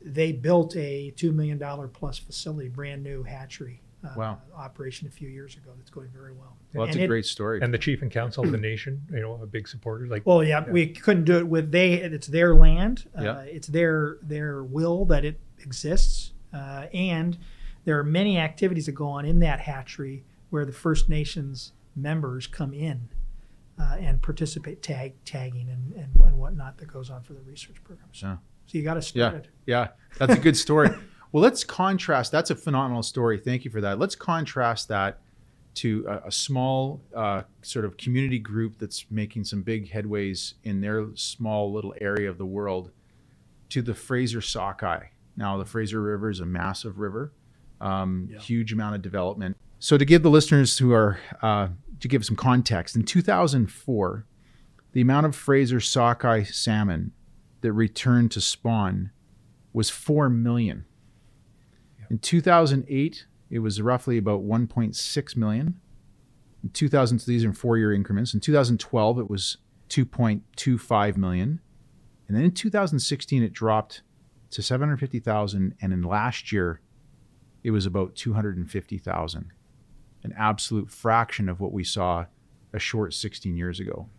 [0.01, 4.41] they built a two million dollar plus facility, brand new hatchery uh, Wow.
[4.55, 5.71] operation a few years ago.
[5.77, 6.55] That's going very well.
[6.73, 7.59] Well, that's And a it- great story.
[7.61, 10.07] And the chief and council of the nation, you know, a big supporter.
[10.07, 11.93] Like, Well, yeah, we couldn't do it with they.
[11.95, 13.09] It's their land.
[13.17, 13.39] Uh, Yeah.
[13.41, 17.37] It's their their will that it exists, uh, and
[17.85, 22.45] there are many activities that go on in that hatchery where the First Nations members
[22.47, 23.09] come in
[23.79, 27.83] uh, and participate, tag tagging and, and and whatnot that goes on for the research
[27.83, 28.21] programs.
[28.21, 28.37] Yeah.
[28.67, 29.39] So you got to start Yeah.
[29.39, 29.47] it.
[29.65, 29.87] Yeah,
[30.19, 30.89] that's a good story.
[31.31, 32.31] well, let's contrast.
[32.31, 33.37] That's a phenomenal story.
[33.37, 33.99] Thank you for that.
[33.99, 35.19] Let's contrast that
[35.75, 40.81] to a, a small uh, sort of community group that's making some big headways in
[40.81, 42.91] their small little area of the world
[43.69, 45.07] to the Fraser Sockeye.
[45.35, 47.31] Now, the Fraser River is a massive river,
[47.79, 48.39] um, Yeah.
[48.39, 49.55] huge amount of development.
[49.79, 51.67] So, to give the listeners who are, uh,
[51.99, 54.25] to give some context, in 2004,
[54.93, 57.11] the amount of Fraser Sockeye salmon
[57.61, 59.11] that returned to spawn
[59.73, 60.85] was 4 million.
[62.09, 65.79] In 2008, it was roughly about 1.6 million.
[66.63, 68.33] In 2000, so these are in four year increments.
[68.33, 69.57] In 2012, it was
[69.89, 71.61] 2.25 million.
[72.27, 74.01] And then in 2016, it dropped
[74.51, 75.75] to 750,000.
[75.81, 76.81] And in last year,
[77.63, 79.51] it was about 250,000,
[80.23, 82.25] an absolute fraction of what we saw
[82.73, 84.09] a short 16 years ago.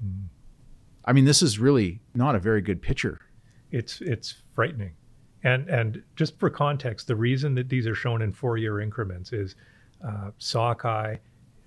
[0.00, 0.26] Hmm.
[1.04, 3.20] I mean, this is really not a very good picture.
[3.70, 4.94] it's it's frightening
[5.44, 9.32] and and just for context the reason that these are shown in four year increments
[9.32, 9.54] is
[10.06, 11.16] uh, sockeye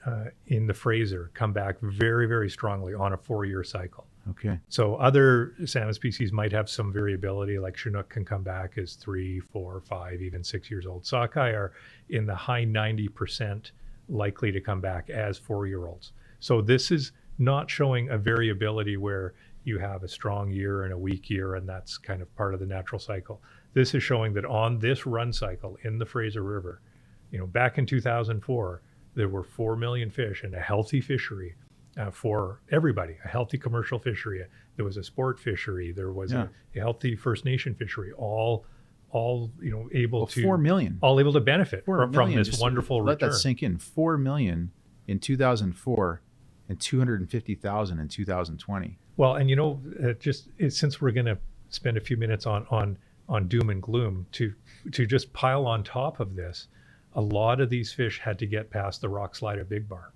[0.06, 4.60] uh, in the fraser come back very very strongly on a four year cycle Okay.
[4.68, 9.40] So other salmon species might have some variability, like Chinook can come back as three,
[9.40, 11.06] four, five, even six years old.
[11.06, 11.74] Sockeye are
[12.10, 13.72] in the high 90%
[14.10, 16.12] likely to come back as four year olds.
[16.40, 20.98] So this is not showing a variability where you have a strong year and a
[20.98, 23.42] weak year, and that's kind of part of the natural cycle.
[23.78, 26.82] This is showing that on this run cycle in the Fraser River,
[27.30, 28.82] you know, back in 2004,
[29.14, 31.54] there were 4 million fish and a healthy fishery
[31.96, 34.44] uh, for everybody, a healthy commercial fishery.
[34.78, 35.92] There was a sport fishery.
[35.92, 36.48] There was Yeah.
[36.76, 38.66] a, a healthy First Nation fishery, all,
[39.12, 40.98] all, you know, able Well, to, four million.
[41.02, 43.30] all able to benefit from, from this wonderful let return.
[43.30, 43.78] that sink in.
[43.78, 44.72] Four million
[45.08, 46.22] in 2004
[46.68, 48.98] and 250,000 in 2020.
[49.18, 51.38] Well, and you know, uh, just it, since we're going to
[51.70, 52.98] spend a few minutes on on
[53.30, 54.54] on doom and gloom, to
[54.92, 56.68] to just pile on top of this,
[57.14, 60.14] a lot of these fish had to get past the rock slide at Big Bar,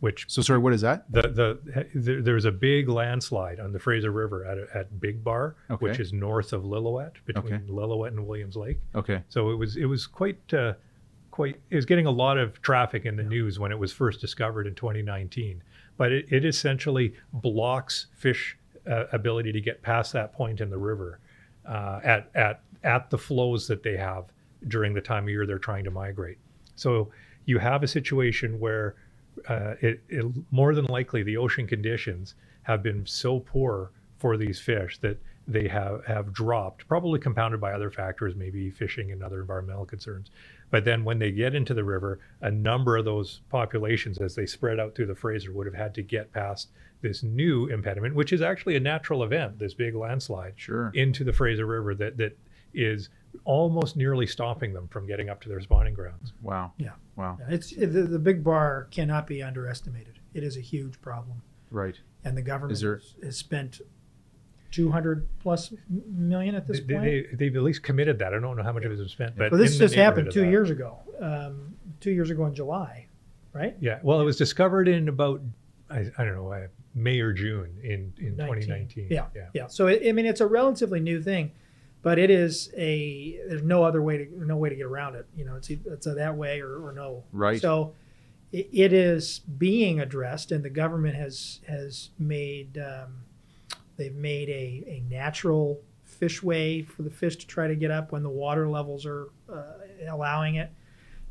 [0.00, 1.10] which So sorry, what is that?
[1.12, 5.22] the the there, there was a big landslide on the Fraser River at at Big
[5.22, 5.84] Bar, Okay.
[5.86, 7.64] which is north of Lillooet, between Okay.
[7.68, 8.78] Lillooet and Williams Lake.
[8.94, 9.22] Okay.
[9.28, 10.74] So it was it was quite uh,
[11.30, 14.20] quite it was getting a lot of traffic in the news when it was first
[14.20, 15.62] discovered in 2019.
[15.98, 18.56] But it, it essentially blocks fish
[18.90, 21.20] uh, ability to get past that point in the river
[21.66, 24.24] uh, at at at the flows that they have
[24.68, 26.38] during the time of year they're trying to migrate.
[26.76, 27.10] So
[27.44, 28.94] you have a situation where
[29.48, 34.60] uh, it, it more than likely the ocean conditions have been so poor for these
[34.60, 39.40] fish that they have have dropped, probably compounded by other factors, maybe fishing and other
[39.40, 40.30] environmental concerns.
[40.70, 44.46] But then when they get into the river, a number of those populations, as they
[44.46, 46.70] spread out through the Fraser, would have had to get past
[47.02, 50.90] this new impediment, which is actually a natural event, this big landslide Sure.
[50.94, 52.38] into the Fraser River that that
[52.72, 53.10] is
[53.44, 56.32] almost nearly stopping them from getting up to their spawning grounds.
[56.42, 56.72] Wow.
[56.78, 56.92] Yeah.
[57.16, 57.36] Wow.
[57.40, 60.18] Yeah, It's the, the big bar cannot be underestimated.
[60.32, 61.98] It is a huge problem, Right.
[62.24, 63.80] and the government Is there- has, has spent
[64.70, 65.28] 200
[66.08, 67.04] million at this They, point.
[67.04, 68.32] they, they've at least committed that.
[68.32, 70.30] I don't know how much of it has been spent, but well, this just happened
[70.32, 70.98] two years ago.
[71.20, 73.06] Um, two years ago in July,
[73.52, 73.76] right?
[73.80, 73.98] Yeah.
[74.02, 75.42] Well, it was discovered in about
[75.90, 76.44] I, I don't know
[76.94, 78.36] May or June in in 19.
[78.36, 79.06] 2019.
[79.10, 79.48] Yeah, Yeah.
[79.54, 79.66] yeah.
[79.66, 81.52] So it, I mean, it's a relatively new thing,
[82.02, 83.40] but it is a.
[83.48, 85.26] There's no other way to no way to get around it.
[85.36, 87.24] You know, it's it's a that way or, or no.
[87.32, 87.60] Right.
[87.60, 87.94] So
[88.52, 93.22] it, it is being addressed, and the government has has made um,
[93.96, 95.80] they've made a, a natural
[96.20, 99.62] fishway for the fish to try to get up when the water levels are uh,
[100.08, 100.70] allowing it.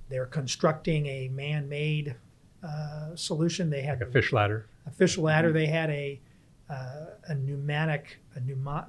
[0.09, 2.15] They're constructing a man-made
[2.61, 3.69] uh, solution.
[3.69, 4.65] They had Like a fish ladder.
[4.85, 5.51] A fish ladder.
[5.51, 6.19] They had a
[6.69, 8.87] uh, a pneumatic a pneuma,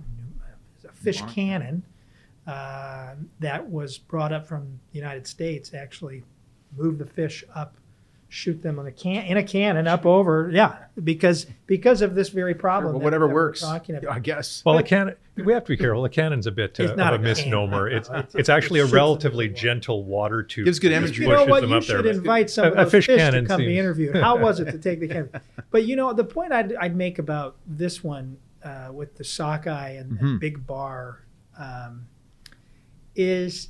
[0.88, 1.84] a fish cannon
[2.46, 5.74] uh, that was brought up from the United States.
[5.74, 6.22] Actually,
[6.76, 7.76] moved the fish up,
[8.32, 10.48] shoot them in a can in a cannon up over.
[10.50, 12.92] Yeah, because because of this very problem.
[12.94, 13.60] Well, that- whatever that we're works.
[13.60, 14.10] talking about.
[14.16, 14.62] I guess.
[14.64, 15.16] Well, a cannon.
[15.36, 16.04] We have to be careful.
[16.04, 17.88] A cannon's a bit uh, It's not of a, a misnomer.
[17.88, 19.74] It's it's- it's actually a it shoots relatively into the water.
[19.74, 20.64] gentle water tube.
[20.64, 21.26] Gives good imagery.
[21.26, 21.60] You know pushes what?
[21.60, 21.96] them You up there.
[21.98, 24.16] should invite some A- of a those fish fish, to cannon come be interviewed.
[24.22, 25.30] How was it to take the cannon?
[25.70, 29.90] But you know, the point I'd, I'd make about this one uh, with the sockeye
[29.90, 30.40] and, and Mhm.
[30.40, 31.20] big bar
[31.58, 32.06] um,
[33.14, 33.68] is,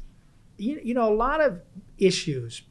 [0.56, 1.60] you, you know, a lot of
[1.98, 2.62] issues,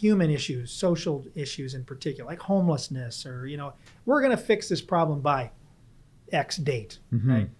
[0.00, 3.74] human issues, social issues in particular, like homelessness, or you know,
[4.06, 5.50] we're going to fix this problem by
[6.32, 7.26] X date, Mhm.
[7.28, 7.50] right?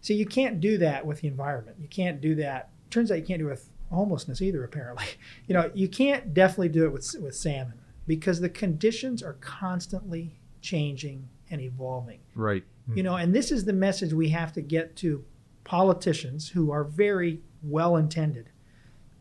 [0.00, 1.76] So you can't do that with the environment.
[1.80, 2.70] You can't do that.
[2.90, 4.64] Turns out you can't do it with homelessness either.
[4.64, 5.04] Apparently,
[5.46, 10.38] you know, you can't definitely do it with with salmon because the conditions are constantly
[10.62, 12.20] changing and evolving.
[12.34, 12.64] Right.
[12.94, 15.22] You know, and this is the message we have to get to
[15.64, 18.48] politicians who are very well intended.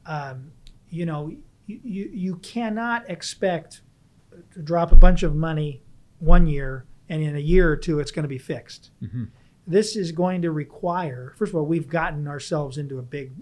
[0.06, 0.52] Um,
[0.90, 1.34] you know,
[1.68, 3.82] you, you cannot expect
[4.54, 5.84] to drop a bunch of money
[6.20, 8.92] one year and in a year or two it's going to be fixed.
[9.04, 9.30] Mhm.
[9.70, 13.34] this is going to require first of all we've gotten ourselves into a big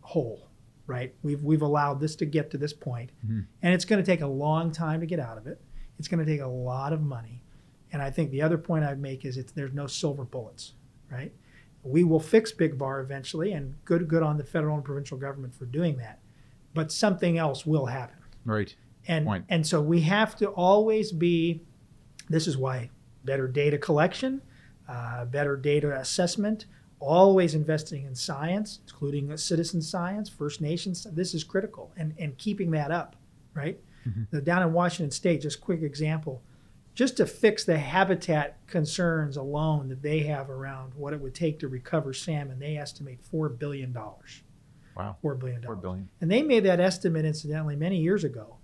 [0.00, 0.48] hole
[0.86, 1.14] right?
[1.22, 3.10] We've we've allowed this to get to this point.
[3.26, 3.46] Mhm.
[3.62, 5.60] and it's going to take a long time to get out of it.
[5.98, 7.42] It's going to take a lot of money.
[7.92, 10.74] And i think the other point i'd make is it's there's no silver bullets
[11.10, 11.32] right?
[11.84, 15.54] We will fix big bar eventually and good good on the federal and provincial government
[15.54, 16.18] for doing that
[16.74, 18.74] but something else will happen Right.
[19.08, 19.44] and Point.
[19.48, 21.62] and so we have to always be
[22.28, 22.90] this is why
[23.24, 24.42] better data collection
[24.88, 26.66] uh, better data assessment
[27.00, 32.70] always investing in science including citizen science first nations this is critical and and keeping
[32.70, 33.16] that up
[33.54, 34.26] right Mhm.
[34.30, 36.42] the, down in washington state just quick example
[36.94, 41.58] just to fix the habitat concerns alone that they have around what it would take
[41.60, 43.94] to recover salmon they estimate $4 billion
[44.96, 45.16] Wow.
[45.22, 45.76] four billion dollars.
[45.76, 48.56] Four billion, and they made that estimate incidentally many years ago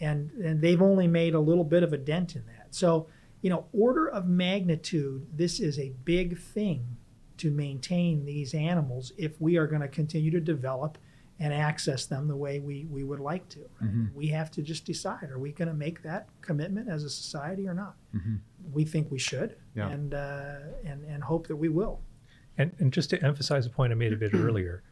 [0.00, 3.08] and and they've only made a little bit of a dent in that so
[3.42, 6.96] you know, order of magnitude, this is a big thing
[7.36, 10.98] to maintain these animals if we are going to continue to develop
[11.38, 13.60] and access them the way we, we would like to.
[13.84, 14.12] Mhm.
[14.14, 17.68] We have to just decide are we going to make that commitment as a society
[17.68, 17.94] or not?
[18.16, 18.38] Mhm.
[18.72, 19.90] We think we should, Yeah.
[19.90, 22.00] and, uh, and, and hope that we will.
[22.58, 24.82] And, and just to emphasize a point I made a bit earlier,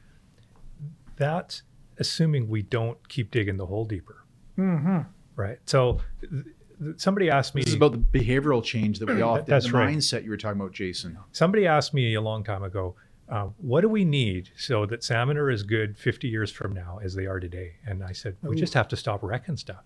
[1.16, 1.62] that's
[1.98, 4.24] assuming we don't keep digging the hole deeper,
[4.58, 5.00] Mm-hmm.
[5.36, 5.58] right?
[5.66, 6.32] So th-
[6.80, 7.62] th- somebody asked me.
[7.62, 9.96] This is about the behavioral change that we all the, That's the right.
[9.96, 11.18] mindset you were talking about, Jason.
[11.32, 12.94] Somebody asked me a long time ago,
[13.28, 16.98] uh, what do we need so that salmon are as good 50 years from now
[17.02, 17.74] as they are today?
[17.86, 18.58] And I said, we Ooh.
[18.58, 19.82] just have to stop wrecking stuff,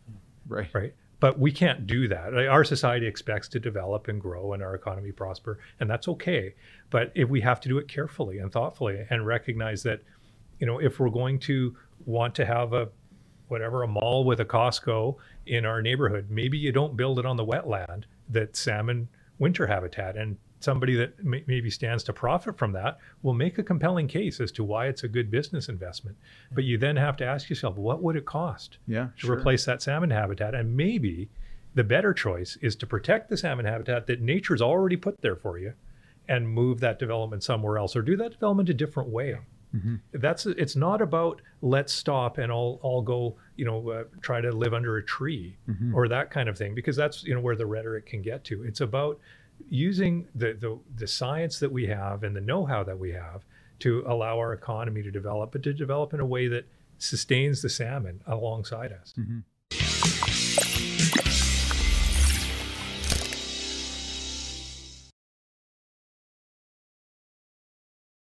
[0.49, 0.69] Right.
[0.73, 0.95] right?
[1.21, 2.33] But we can't do that.
[2.33, 6.55] Like, Our society expects to develop and grow and our economy prosper, and that's okay.
[6.91, 10.03] But if we have to do it carefully and thoughtfully and recognize that,
[10.61, 12.89] you know, if we're going to want to have a
[13.49, 17.37] whatever a mall with a Costco in our neighborhood, maybe you don't build it on
[17.37, 22.73] the wetland that salmon winter habitat and somebody that may, maybe stands to profit from
[22.73, 26.17] that will make a compelling case as to why it's a good business investment.
[26.53, 29.05] But you then have to ask yourself, what would it cost Yeah.
[29.05, 29.37] to Sure.
[29.39, 30.55] replace that salmon habitat?
[30.55, 31.31] And maybe
[31.75, 35.59] the better choice is to protect the salmon habitat that nature's already put there for
[35.59, 35.73] you
[36.29, 39.39] and move that development somewhere else or do that development a different way.
[39.79, 40.01] Mhm.
[40.13, 44.51] That's it's not about let's stop and I'll I'll go you know uh, try to
[44.53, 45.95] live under a tree Mhm.
[45.95, 48.65] or that kind of thing because that's you know where the rhetoric can get to.
[48.65, 49.19] It's about
[49.69, 53.45] using the the, the science that we have and the know-how that we have
[53.81, 56.65] to allow our economy to develop, but to develop in a way that
[56.99, 59.15] sustains the salmon alongside us.
[59.19, 59.43] Mhm.